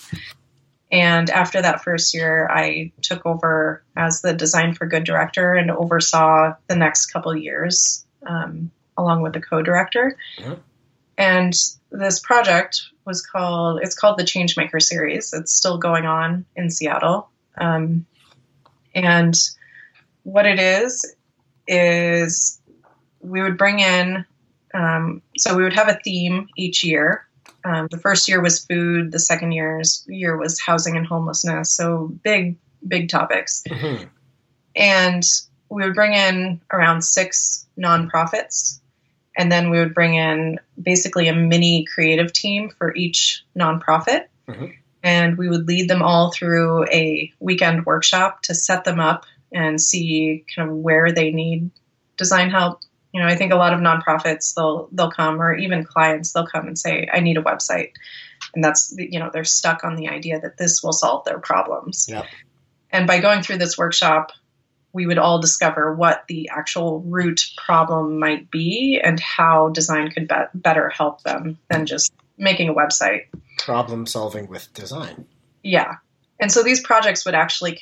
and 0.91 1.30
after 1.30 1.62
that 1.62 1.84
first 1.84 2.13
year, 2.13 2.47
I 2.49 2.91
took 3.01 3.25
over 3.25 3.84
as 3.95 4.21
the 4.21 4.34
Design 4.34 4.73
for 4.73 4.86
Good 4.86 5.04
director 5.04 5.54
and 5.54 5.71
oversaw 5.71 6.56
the 6.67 6.75
next 6.75 7.08
couple 7.08 7.36
years 7.36 8.06
um, 8.25 8.71
along 8.97 9.21
with 9.21 9.34
the 9.34 9.41
co-director. 9.41 10.17
Mm-hmm. 10.39 10.54
And 11.17 11.54
this 11.91 12.19
project 12.19 12.82
was 13.06 13.25
called 13.25 13.80
it's 13.82 13.95
called 13.95 14.17
the 14.17 14.23
Changemaker 14.23 14.82
series. 14.82 15.34
It's 15.34 15.54
still 15.54 15.78
going 15.78 16.06
on 16.06 16.45
in 16.56 16.69
Seattle. 16.69 17.30
Um, 17.58 18.06
and 18.96 19.36
what 20.24 20.48
it 20.48 20.60
is 20.60 21.16
is 21.68 22.60
we 23.20 23.42
would 23.42 23.58
bring 23.58 23.80
in 23.80 24.26
um, 24.74 25.22
so 25.38 25.56
we 25.56 25.64
would 25.64 25.74
have 25.74 25.88
a 25.88 26.00
theme 26.04 26.48
each 26.58 26.84
year 26.84 27.28
um, 27.64 27.88
the 27.92 27.98
first 27.98 28.28
year 28.28 28.42
was 28.42 28.66
food 28.66 29.12
the 29.12 29.20
second 29.20 29.52
year's 29.52 30.04
year 30.08 30.38
was 30.38 30.60
housing 30.60 30.96
and 30.96 31.06
homelessness 31.06 31.72
so 31.72 32.12
big 32.24 32.58
big 32.88 33.10
topics 33.10 33.64
mm-hmm. 33.68 34.04
and 34.76 35.24
we 35.70 35.84
would 35.84 35.96
bring 35.96 36.14
in 36.14 36.62
around 36.72 37.04
six 37.04 37.68
nonprofits 37.78 38.80
and 39.38 39.52
then 39.52 39.70
we 39.70 39.80
would 39.80 39.94
bring 39.94 40.16
in 40.16 40.60
basically 40.82 41.28
a 41.28 41.36
mini 41.36 41.86
creative 41.86 42.32
team 42.32 42.70
for 42.78 42.96
each 42.96 43.44
nonprofit 43.58 44.26
mm-hmm. 44.48 44.68
And 45.06 45.38
we 45.38 45.48
would 45.48 45.68
lead 45.68 45.88
them 45.88 46.02
all 46.02 46.32
through 46.32 46.84
a 46.86 47.32
weekend 47.39 47.86
workshop 47.86 48.41
to 48.41 48.56
set 48.56 48.84
them 48.86 49.00
up 49.00 49.26
and 49.54 49.80
see 49.80 50.44
kind 50.54 50.68
of 50.68 50.76
where 50.76 51.12
they 51.12 51.32
need 51.32 51.70
design 52.18 52.50
help. 52.50 52.82
You 53.13 53.22
know, 53.22 53.28
I 53.28 53.36
think 53.36 53.54
a 53.54 53.56
lot 53.56 53.72
of 53.72 53.80
nonprofits 53.80 54.56
they'll 54.56 54.89
they'll 54.91 55.12
come 55.12 55.39
or 55.39 55.56
even 55.56 55.86
clients 55.86 56.34
they'll 56.34 56.48
come 56.48 56.68
and 56.68 56.78
say, 56.78 57.08
"I 57.13 57.20
need 57.20 57.38
a 57.38 57.44
website," 57.44 57.91
and 58.56 58.63
that's 58.63 58.94
you 58.98 59.20
know 59.20 59.30
they're 59.32 59.46
stuck 59.46 59.84
on 59.84 59.96
the 59.96 60.10
idea 60.10 60.41
that 60.41 60.58
this 60.58 60.82
will 60.84 60.91
solve 60.91 61.24
their 61.24 61.39
problems. 61.39 62.08
Yeah. 62.10 62.26
And 62.91 63.06
by 63.06 63.20
going 63.20 63.44
through 63.44 63.60
this 63.60 63.78
workshop, 63.78 64.32
we 64.91 65.06
would 65.06 65.20
all 65.20 65.39
discover 65.39 65.94
what 65.94 66.24
the 66.28 66.50
actual 66.50 67.02
root 67.02 67.46
problem 67.63 68.18
might 68.18 68.50
be 68.50 69.00
and 69.02 69.20
how 69.20 69.70
design 69.70 70.10
could 70.10 70.28
be- 70.28 70.36
better 70.56 70.89
help 70.89 71.22
them 71.22 71.60
than 71.70 71.86
just 71.86 72.12
making 72.38 72.69
a 72.69 72.74
website. 72.74 73.26
Problem 73.58 74.06
solving 74.06 74.48
with 74.48 74.74
design. 74.74 75.26
Yeah. 75.63 75.95
And 76.39 76.52
so 76.52 76.63
these 76.63 76.82
projects 76.82 77.26
would 77.26 77.36
actually 77.36 77.80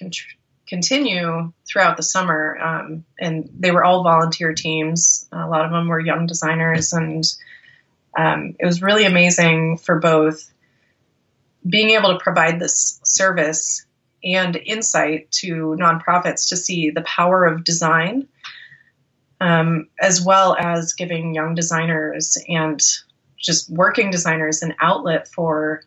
continue 0.67 1.51
throughout 1.67 1.97
the 1.97 2.03
summer. 2.03 2.57
Um, 2.57 3.05
and 3.19 3.49
they 3.57 3.71
were 3.71 3.83
all 3.83 4.03
volunteer 4.03 4.53
teams. 4.53 5.27
A 5.31 5.47
lot 5.47 5.65
of 5.65 5.71
them 5.71 5.87
were 5.87 5.99
young 5.99 6.27
designers. 6.27 6.93
And 6.93 7.23
um, 8.17 8.55
it 8.59 8.65
was 8.65 8.81
really 8.81 9.05
amazing 9.05 9.77
for 9.77 9.99
both 9.99 10.51
being 11.67 11.91
able 11.91 12.09
to 12.09 12.23
provide 12.23 12.59
this 12.59 12.99
service 13.03 13.85
and 14.23 14.55
insight 14.55 15.31
to 15.31 15.75
nonprofits 15.79 16.49
to 16.49 16.57
see 16.57 16.91
the 16.91 17.01
power 17.01 17.45
of 17.45 17.63
design, 17.63 18.27
um, 19.41 19.89
as 19.99 20.23
well 20.23 20.55
as 20.57 20.93
giving 20.93 21.33
young 21.33 21.55
designers 21.55 22.37
and 22.47 22.81
just 23.43 23.69
working 23.69 24.10
designers 24.10 24.63
an 24.63 24.73
outlet 24.82 25.27
for 25.27 25.84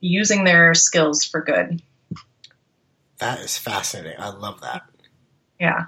using 0.00 0.44
their 0.44 0.74
skills 0.74 1.24
for 1.24 1.40
good. 1.40 1.82
That 3.18 3.38
is 3.40 3.56
fascinating. 3.56 4.18
I 4.18 4.30
love 4.30 4.60
that. 4.62 4.82
Yeah. 5.60 5.86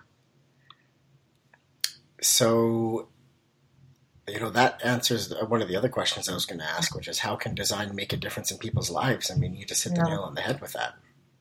So, 2.21 3.09
you 4.29 4.41
know, 4.41 4.51
that 4.51 4.81
answers 4.85 5.33
one 5.49 5.63
of 5.63 5.69
the 5.69 5.77
other 5.77 5.89
questions 5.89 6.29
I 6.29 6.35
was 6.35 6.47
going 6.47 6.61
to 6.61 6.65
ask, 6.65 6.95
which 6.95 7.09
is 7.09 7.21
how 7.21 7.37
can 7.37 7.55
design 7.55 7.95
make 7.95 8.13
a 8.13 8.17
difference 8.17 8.51
in 8.51 8.59
people's 8.59 8.91
lives? 8.91 9.31
I 9.31 9.35
mean, 9.35 9.55
you 9.55 9.65
just 9.65 9.85
hit 9.85 9.95
the 9.95 10.03
yeah. 10.07 10.15
nail 10.15 10.23
on 10.23 10.35
the 10.35 10.41
head 10.41 10.61
with 10.61 10.73
that. 10.75 10.95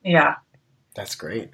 Yeah. 0.04 0.36
That's 0.96 1.16
great. 1.16 1.52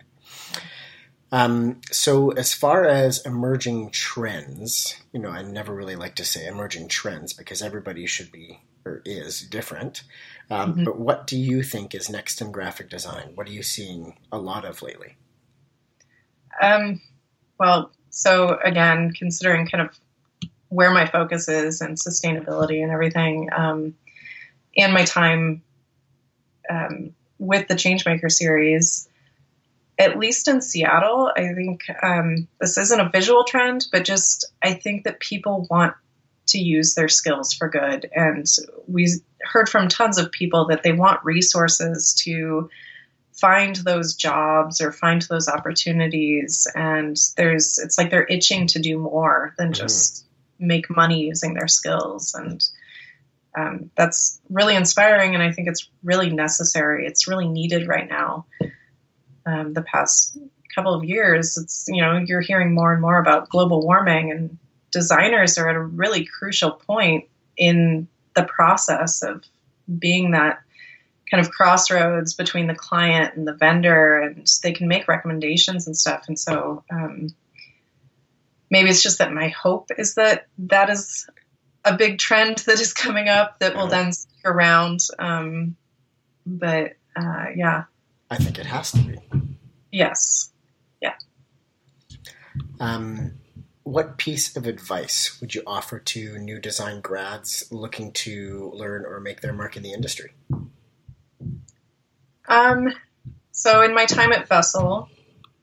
Um, 1.32 1.80
so, 1.92 2.32
as 2.32 2.54
far 2.54 2.86
as 2.86 3.26
emerging 3.26 3.92
trends, 3.92 5.02
you 5.14 5.20
know, 5.20 5.30
I 5.30 5.44
never 5.44 5.74
really 5.74 5.96
like 5.96 6.16
to 6.16 6.26
say 6.26 6.46
emerging 6.46 6.90
trends 6.90 7.32
because 7.32 7.62
everybody 7.62 8.06
should 8.06 8.32
be 8.32 8.60
or 8.86 9.02
is 9.06 9.42
different. 9.42 10.04
Um, 10.50 10.74
mm-hmm. 10.74 10.84
But 10.84 11.00
what 11.00 11.28
do 11.28 11.38
you 11.38 11.64
think 11.64 11.96
is 11.96 12.10
next 12.10 12.42
in 12.42 12.52
graphic 12.52 12.90
design? 12.90 13.32
What 13.36 13.48
are 13.48 13.52
you 13.52 13.64
seeing 13.64 14.18
a 14.32 14.38
lot 14.38 14.66
of 14.66 14.82
lately? 14.82 15.16
Um, 16.62 17.02
well, 17.58 17.92
so 18.10 18.60
again, 18.64 19.12
considering 19.14 19.68
kind 19.68 19.88
of 19.88 19.98
where 20.68 20.92
my 20.92 21.06
focus 21.06 21.48
is 21.48 21.82
and 21.82 21.98
sustainability 21.98 22.82
and 22.82 22.92
everything, 22.92 23.50
um, 23.56 23.94
and 24.76 24.94
my 24.94 25.06
time 25.06 25.64
um, 26.70 27.14
with 27.40 27.68
the 27.68 27.76
Changemaker 27.76 28.32
series, 28.32 29.08
at 30.02 30.18
least 30.18 30.48
in 30.48 30.62
Seattle, 30.62 31.32
I 31.38 31.54
think 31.54 31.86
um, 32.02 32.48
this 32.60 32.78
isn't 32.78 33.00
a 33.00 33.10
visual 33.10 33.44
trend, 33.44 33.86
but 33.92 34.04
just 34.04 34.52
I 34.62 34.74
think 34.74 35.04
that 35.04 35.20
people 35.20 35.68
want 35.70 35.94
to 36.48 36.58
use 36.58 36.96
their 36.96 37.08
skills 37.08 37.54
for 37.54 37.70
good. 37.70 38.10
And 38.16 38.48
we 38.88 39.08
heard 39.42 39.70
from 39.70 39.88
tons 39.88 40.18
of 40.18 40.32
people 40.32 40.66
that 40.68 40.82
they 40.82 40.92
want 40.92 41.24
resources 41.24 42.16
to 42.26 42.70
find 43.34 43.76
those 43.76 44.16
jobs 44.16 44.82
or 44.82 44.92
find 44.92 45.22
those 45.22 45.48
opportunities. 45.48 46.68
And 46.74 47.16
there's, 47.38 47.78
it's 47.78 48.00
like 48.00 48.10
they're 48.10 48.28
itching 48.28 48.68
to 48.68 48.80
do 48.80 48.98
more 48.98 49.54
than 49.60 49.68
mm-hmm. 49.68 49.84
just 49.84 50.26
make 50.58 50.90
money 50.90 51.28
using 51.28 51.54
their 51.54 51.68
skills. 51.68 52.34
And 52.34 52.68
um, 53.56 53.92
that's 53.96 54.42
really 54.50 54.76
inspiring. 54.76 55.36
And 55.36 55.44
I 55.44 55.52
think 55.52 55.68
it's 55.68 55.88
really 56.04 56.32
necessary. 56.32 57.06
It's 57.06 57.28
really 57.28 57.48
needed 57.48 57.88
right 57.88 58.10
now. 58.10 58.48
Um, 59.46 59.74
the 59.74 59.82
past 59.82 60.38
couple 60.76 60.94
of 60.94 61.04
years, 61.04 61.58
it's, 61.58 61.86
you 61.88 62.02
know, 62.02 62.18
you're 62.18 62.42
hearing 62.42 62.74
more 62.74 62.94
and 62.94 63.02
more 63.02 63.20
about 63.20 63.50
global 63.50 63.82
warming 63.82 64.32
and 64.32 64.58
designers 64.92 65.58
are 65.58 65.70
at 65.70 65.76
a 65.76 65.82
really 65.82 66.26
crucial 66.26 66.72
point 66.72 67.26
in 67.58 68.08
the 68.36 68.44
process 68.44 69.24
of 69.24 69.44
being 70.00 70.32
that 70.32 70.62
kind 71.30 71.44
of 71.44 71.52
crossroads 71.52 72.34
between 72.34 72.68
the 72.68 72.76
client 72.76 73.36
and 73.36 73.48
the 73.48 73.54
vendor, 73.54 74.20
and 74.20 74.48
they 74.64 74.74
can 74.74 74.88
make 74.88 75.08
recommendations 75.08 75.88
and 75.88 75.98
stuff. 75.98 76.26
And 76.28 76.38
so 76.38 76.84
um, 76.92 77.30
maybe 78.70 78.90
it's 78.90 79.02
just 79.02 79.20
that 79.20 79.32
my 79.32 79.48
hope 79.48 79.92
is 79.98 80.16
that 80.16 80.48
that 80.58 80.90
is 80.90 81.30
a 81.86 81.96
big 81.96 82.20
trend 82.20 82.60
that 82.60 82.80
is 82.80 82.94
coming 82.94 83.30
up 83.30 83.60
that 83.60 83.76
will 83.76 83.88
then 83.88 84.12
stick 84.12 84.46
around. 84.46 85.00
Um, 85.18 85.78
but 86.46 86.94
uh, 87.16 87.46
yeah, 87.56 87.86
I 88.32 88.38
think 88.38 88.58
it 88.58 88.66
has 88.66 88.94
to 88.94 89.00
be. 89.00 89.20
Yes. 89.92 90.54
Yeah. 91.02 91.16
Um, 92.80 93.34
what 93.84 94.18
piece 94.18 94.56
of 94.56 94.66
advice 94.66 95.38
would 95.42 95.54
you 95.54 95.64
offer 95.68 96.00
to 96.00 96.38
new 96.38 96.58
design 96.58 97.02
grads 97.02 97.68
looking 97.72 98.14
to 98.14 98.72
learn 98.74 99.06
or 99.06 99.20
make 99.20 99.42
their 99.42 99.52
mark 99.52 99.76
in 99.76 99.84
the 99.84 99.92
industry? 99.92 100.32
Um, 102.48 102.94
so 103.52 103.82
in 103.82 103.94
my 103.94 104.06
time 104.06 104.32
at 104.32 104.48
Vessel, 104.48 105.10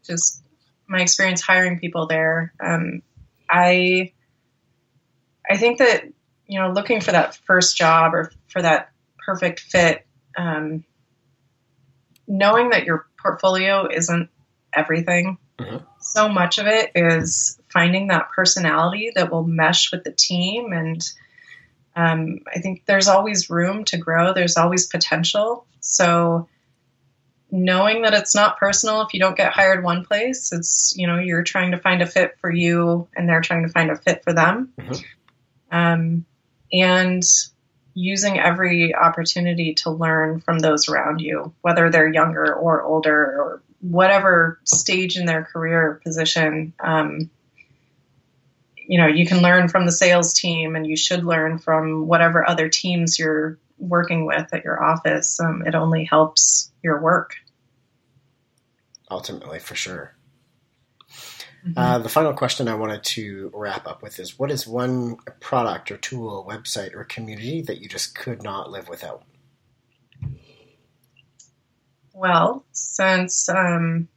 just 0.04 0.42
my 0.86 1.00
experience 1.00 1.40
hiring 1.40 1.78
people 1.78 2.06
there, 2.06 2.52
um, 2.60 3.02
I 3.48 4.12
I 5.48 5.56
think 5.56 5.78
that 5.78 6.04
you 6.46 6.60
know 6.60 6.70
looking 6.70 7.00
for 7.00 7.12
that 7.12 7.36
first 7.46 7.78
job 7.78 8.14
or 8.14 8.30
for 8.48 8.60
that 8.60 8.90
perfect 9.24 9.60
fit, 9.60 10.06
um, 10.36 10.84
knowing 12.28 12.70
that 12.70 12.84
your 12.84 13.06
portfolio 13.20 13.88
isn't 13.90 14.28
everything. 14.72 15.38
Mm-hmm. 15.58 15.78
So 16.00 16.28
much 16.28 16.58
of 16.58 16.66
it 16.66 16.92
is 16.94 17.58
finding 17.72 18.08
that 18.08 18.30
personality 18.30 19.10
that 19.14 19.32
will 19.32 19.44
mesh 19.44 19.90
with 19.90 20.04
the 20.04 20.12
team. 20.12 20.72
And 20.72 21.02
um, 21.96 22.40
I 22.54 22.60
think 22.60 22.84
there's 22.86 23.08
always 23.08 23.50
room 23.50 23.84
to 23.86 23.96
grow, 23.96 24.32
there's 24.32 24.56
always 24.56 24.86
potential. 24.86 25.66
So 25.80 26.48
knowing 27.50 28.02
that 28.02 28.14
it's 28.14 28.34
not 28.34 28.58
personal 28.58 29.00
if 29.02 29.14
you 29.14 29.20
don't 29.20 29.36
get 29.36 29.52
hired 29.52 29.82
one 29.82 30.04
place, 30.04 30.52
it's, 30.52 30.94
you 30.96 31.06
know, 31.06 31.18
you're 31.18 31.42
trying 31.42 31.72
to 31.72 31.78
find 31.78 32.02
a 32.02 32.06
fit 32.06 32.36
for 32.40 32.50
you 32.50 33.08
and 33.16 33.28
they're 33.28 33.40
trying 33.40 33.66
to 33.66 33.72
find 33.72 33.90
a 33.90 33.96
fit 33.96 34.22
for 34.22 34.32
them. 34.32 34.72
Mm-hmm. 34.78 35.02
Um, 35.76 36.26
and 36.72 37.22
using 37.98 38.38
every 38.38 38.94
opportunity 38.94 39.74
to 39.74 39.90
learn 39.90 40.40
from 40.40 40.60
those 40.60 40.88
around 40.88 41.20
you, 41.20 41.52
whether 41.62 41.90
they're 41.90 42.12
younger 42.12 42.54
or 42.54 42.82
older 42.82 43.12
or 43.12 43.62
whatever 43.80 44.60
stage 44.64 45.16
in 45.16 45.26
their 45.26 45.44
career 45.44 46.00
position. 46.04 46.72
Um, 46.78 47.28
you 48.76 48.98
know, 48.98 49.06
you 49.08 49.26
can 49.26 49.42
learn 49.42 49.68
from 49.68 49.84
the 49.84 49.92
sales 49.92 50.32
team, 50.32 50.76
and 50.76 50.86
you 50.86 50.96
should 50.96 51.24
learn 51.24 51.58
from 51.58 52.06
whatever 52.06 52.48
other 52.48 52.68
teams 52.68 53.18
you're 53.18 53.58
working 53.78 54.24
with 54.24 54.54
at 54.54 54.64
your 54.64 54.82
office. 54.82 55.38
Um, 55.40 55.66
it 55.66 55.74
only 55.74 56.04
helps 56.04 56.70
your 56.82 57.00
work. 57.00 57.34
Ultimately, 59.10 59.58
for 59.58 59.74
sure. 59.74 60.14
Mm-hmm. 61.68 61.78
Uh, 61.78 61.98
the 61.98 62.08
final 62.08 62.32
question 62.32 62.68
I 62.68 62.74
wanted 62.74 63.02
to 63.04 63.50
wrap 63.52 63.86
up 63.86 64.02
with 64.02 64.18
is 64.18 64.38
what 64.38 64.50
is 64.50 64.66
one 64.66 65.16
product 65.40 65.90
or 65.90 65.96
tool, 65.98 66.46
website, 66.48 66.94
or 66.94 67.04
community 67.04 67.62
that 67.62 67.80
you 67.80 67.88
just 67.88 68.14
could 68.14 68.42
not 68.42 68.70
live 68.70 68.88
without? 68.88 69.24
Well, 72.14 72.64
since 72.72 73.48
um, 73.48 74.08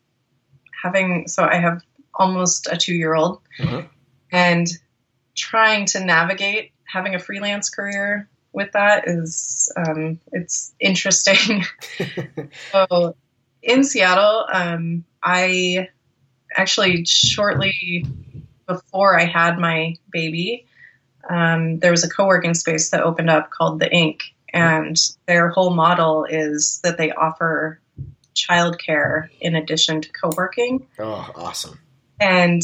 having, 0.83 1.27
so 1.27 1.43
I 1.43 1.55
have 1.55 1.81
almost 2.13 2.67
a 2.71 2.77
two 2.77 2.93
year 2.93 3.15
old 3.15 3.41
Mhm. 3.59 3.87
and 4.31 4.67
trying 5.35 5.85
to 5.87 6.03
navigate 6.03 6.71
having 6.83 7.15
a 7.15 7.19
freelance 7.19 7.69
career 7.69 8.29
with 8.53 8.71
that 8.73 9.07
is, 9.07 9.71
um, 9.77 10.19
it's 10.31 10.73
interesting. 10.79 11.63
so 12.71 13.15
in 13.61 13.83
Seattle, 13.83 14.45
um, 14.51 15.05
I 15.23 15.89
actually 16.55 17.05
shortly 17.05 18.05
before 18.67 19.19
I 19.19 19.25
had 19.25 19.57
my 19.57 19.95
baby, 20.11 20.65
um, 21.29 21.79
there 21.79 21.91
was 21.91 22.03
a 22.03 22.09
co 22.09 22.25
working 22.25 22.53
space 22.53 22.89
that 22.91 23.01
opened 23.01 23.29
up 23.29 23.49
called 23.49 23.79
The 23.79 23.89
Inc. 23.89 24.21
And 24.53 24.97
their 25.27 25.49
whole 25.49 25.73
model 25.73 26.25
is 26.25 26.81
that 26.83 26.97
they 26.97 27.11
offer 27.11 27.79
childcare 28.35 29.29
in 29.39 29.55
addition 29.55 30.01
to 30.01 30.11
co 30.11 30.29
working. 30.35 30.87
oh, 30.99 31.31
awesome. 31.35 31.79
And 32.19 32.61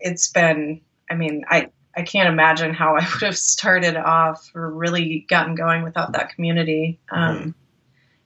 it's 0.00 0.30
been, 0.30 0.80
I 1.10 1.14
mean, 1.14 1.44
I, 1.48 1.70
I 1.96 2.02
can't 2.02 2.28
imagine 2.28 2.74
how 2.74 2.96
I 2.96 3.00
would 3.12 3.22
have 3.22 3.38
started 3.38 3.96
off 3.96 4.50
or 4.54 4.70
really 4.70 5.26
gotten 5.28 5.54
going 5.54 5.82
without 5.82 6.12
that 6.12 6.34
community. 6.34 6.98
Um, 7.10 7.54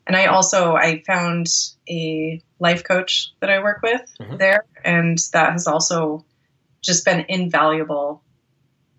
and 0.07 0.17
I 0.17 0.27
also 0.27 0.75
I 0.75 1.03
found 1.07 1.47
a 1.88 2.43
life 2.59 2.85
coach 2.85 3.33
that 3.41 3.51
I 3.51 3.62
work 3.62 3.83
with 3.83 4.03
Mhm. 4.21 4.38
there, 4.38 4.65
and 4.85 5.19
that 5.33 5.53
has 5.53 5.67
also 5.67 6.25
just 6.81 7.05
been 7.05 7.25
invaluable 7.29 8.23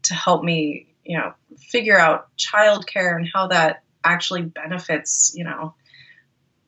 to 0.03 0.13
help 0.13 0.43
me, 0.43 0.87
you 1.03 1.17
know, 1.17 1.33
figure 1.57 1.97
out 1.97 2.29
childcare 2.37 3.15
and 3.15 3.29
how 3.33 3.47
that 3.47 3.83
actually 4.03 4.41
benefits, 4.41 5.33
you 5.35 5.43
know, 5.43 5.75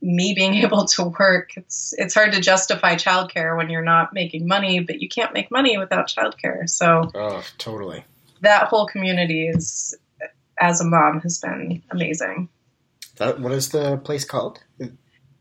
me 0.01 0.33
being 0.33 0.53
able 0.65 0.85
to 0.85 1.03
work. 1.19 1.51
It's 1.55 1.93
it's 1.97 2.13
hard 2.13 2.33
to 2.33 2.41
justify 2.41 2.95
childcare 2.95 3.57
when 3.57 3.69
you're 3.69 3.81
not 3.83 4.13
making 4.13 4.47
money, 4.47 4.79
but 4.79 5.01
you 5.01 5.09
can't 5.09 5.33
make 5.33 5.51
money 5.51 5.77
without 5.77 6.07
childcare. 6.07 6.69
So 6.69 7.11
Oh, 7.15 7.43
totally. 7.57 8.03
that 8.41 8.67
whole 8.67 8.85
community 8.87 9.47
is, 9.47 9.95
as 10.59 10.81
a 10.81 10.85
mom, 10.85 11.21
has 11.21 11.39
been 11.39 11.81
amazing. 11.89 12.49
That, 13.17 13.39
what 13.39 13.51
is 13.53 13.69
the 13.69 13.97
place 13.97 14.25
called? 14.25 14.59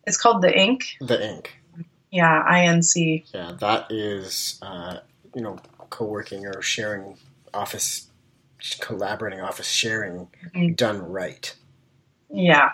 It's 0.07 0.17
called 0.17 0.43
the 0.43 0.49
Inc. 0.49 0.83
The 1.01 1.17
Inc. 1.17 1.47
Yeah, 2.11 2.45
INC. 2.49 3.25
Yeah, 3.35 3.53
that 3.59 3.91
is, 3.91 4.59
uh, 4.63 4.99
you 5.35 5.43
know, 5.43 5.59
co-working 5.91 6.47
or 6.47 6.63
sharing 6.63 7.17
office, 7.53 8.09
collaborating 8.81 9.41
office 9.41 9.69
sharing 9.69 10.29
Mhm. 10.55 10.77
done 10.77 11.03
right. 11.03 11.55
Yeah. 12.31 12.71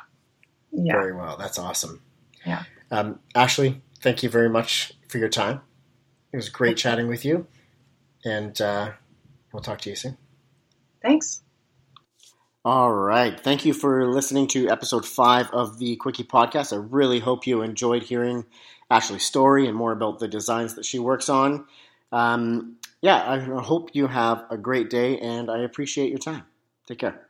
Yeah. 0.72 0.92
Very 0.92 1.12
well. 1.14 1.36
That's 1.38 1.58
awesome. 1.58 2.02
Yeah. 2.44 2.64
Um, 2.90 3.20
Ashley, 3.34 3.80
thank 4.00 4.22
you 4.22 4.28
very 4.28 4.48
much 4.48 4.92
for 5.08 5.18
your 5.18 5.28
time. 5.28 5.60
It 6.32 6.36
was 6.36 6.48
great 6.48 6.76
chatting 6.76 7.08
with 7.08 7.24
you, 7.24 7.46
and 8.24 8.60
uh, 8.60 8.92
we'll 9.52 9.62
talk 9.62 9.80
to 9.82 9.90
you 9.90 9.96
soon. 9.96 10.16
Thanks. 11.02 11.42
All 12.62 12.92
right. 12.92 13.40
Thank 13.40 13.64
you 13.64 13.72
for 13.72 14.06
listening 14.06 14.46
to 14.48 14.68
episode 14.68 15.06
five 15.06 15.50
of 15.50 15.78
the 15.78 15.96
Quickie 15.96 16.24
podcast. 16.24 16.74
I 16.74 16.76
really 16.76 17.18
hope 17.18 17.46
you 17.46 17.62
enjoyed 17.62 18.02
hearing 18.02 18.44
Ashley's 18.90 19.24
story 19.24 19.66
and 19.66 19.74
more 19.74 19.92
about 19.92 20.18
the 20.18 20.28
designs 20.28 20.74
that 20.74 20.84
she 20.84 20.98
works 20.98 21.30
on. 21.30 21.64
Um, 22.12 22.76
yeah, 23.00 23.24
I 23.26 23.38
hope 23.38 23.94
you 23.94 24.08
have 24.08 24.44
a 24.50 24.58
great 24.58 24.90
day, 24.90 25.18
and 25.18 25.50
I 25.50 25.60
appreciate 25.60 26.10
your 26.10 26.18
time. 26.18 26.44
Take 26.86 26.98
care. 26.98 27.29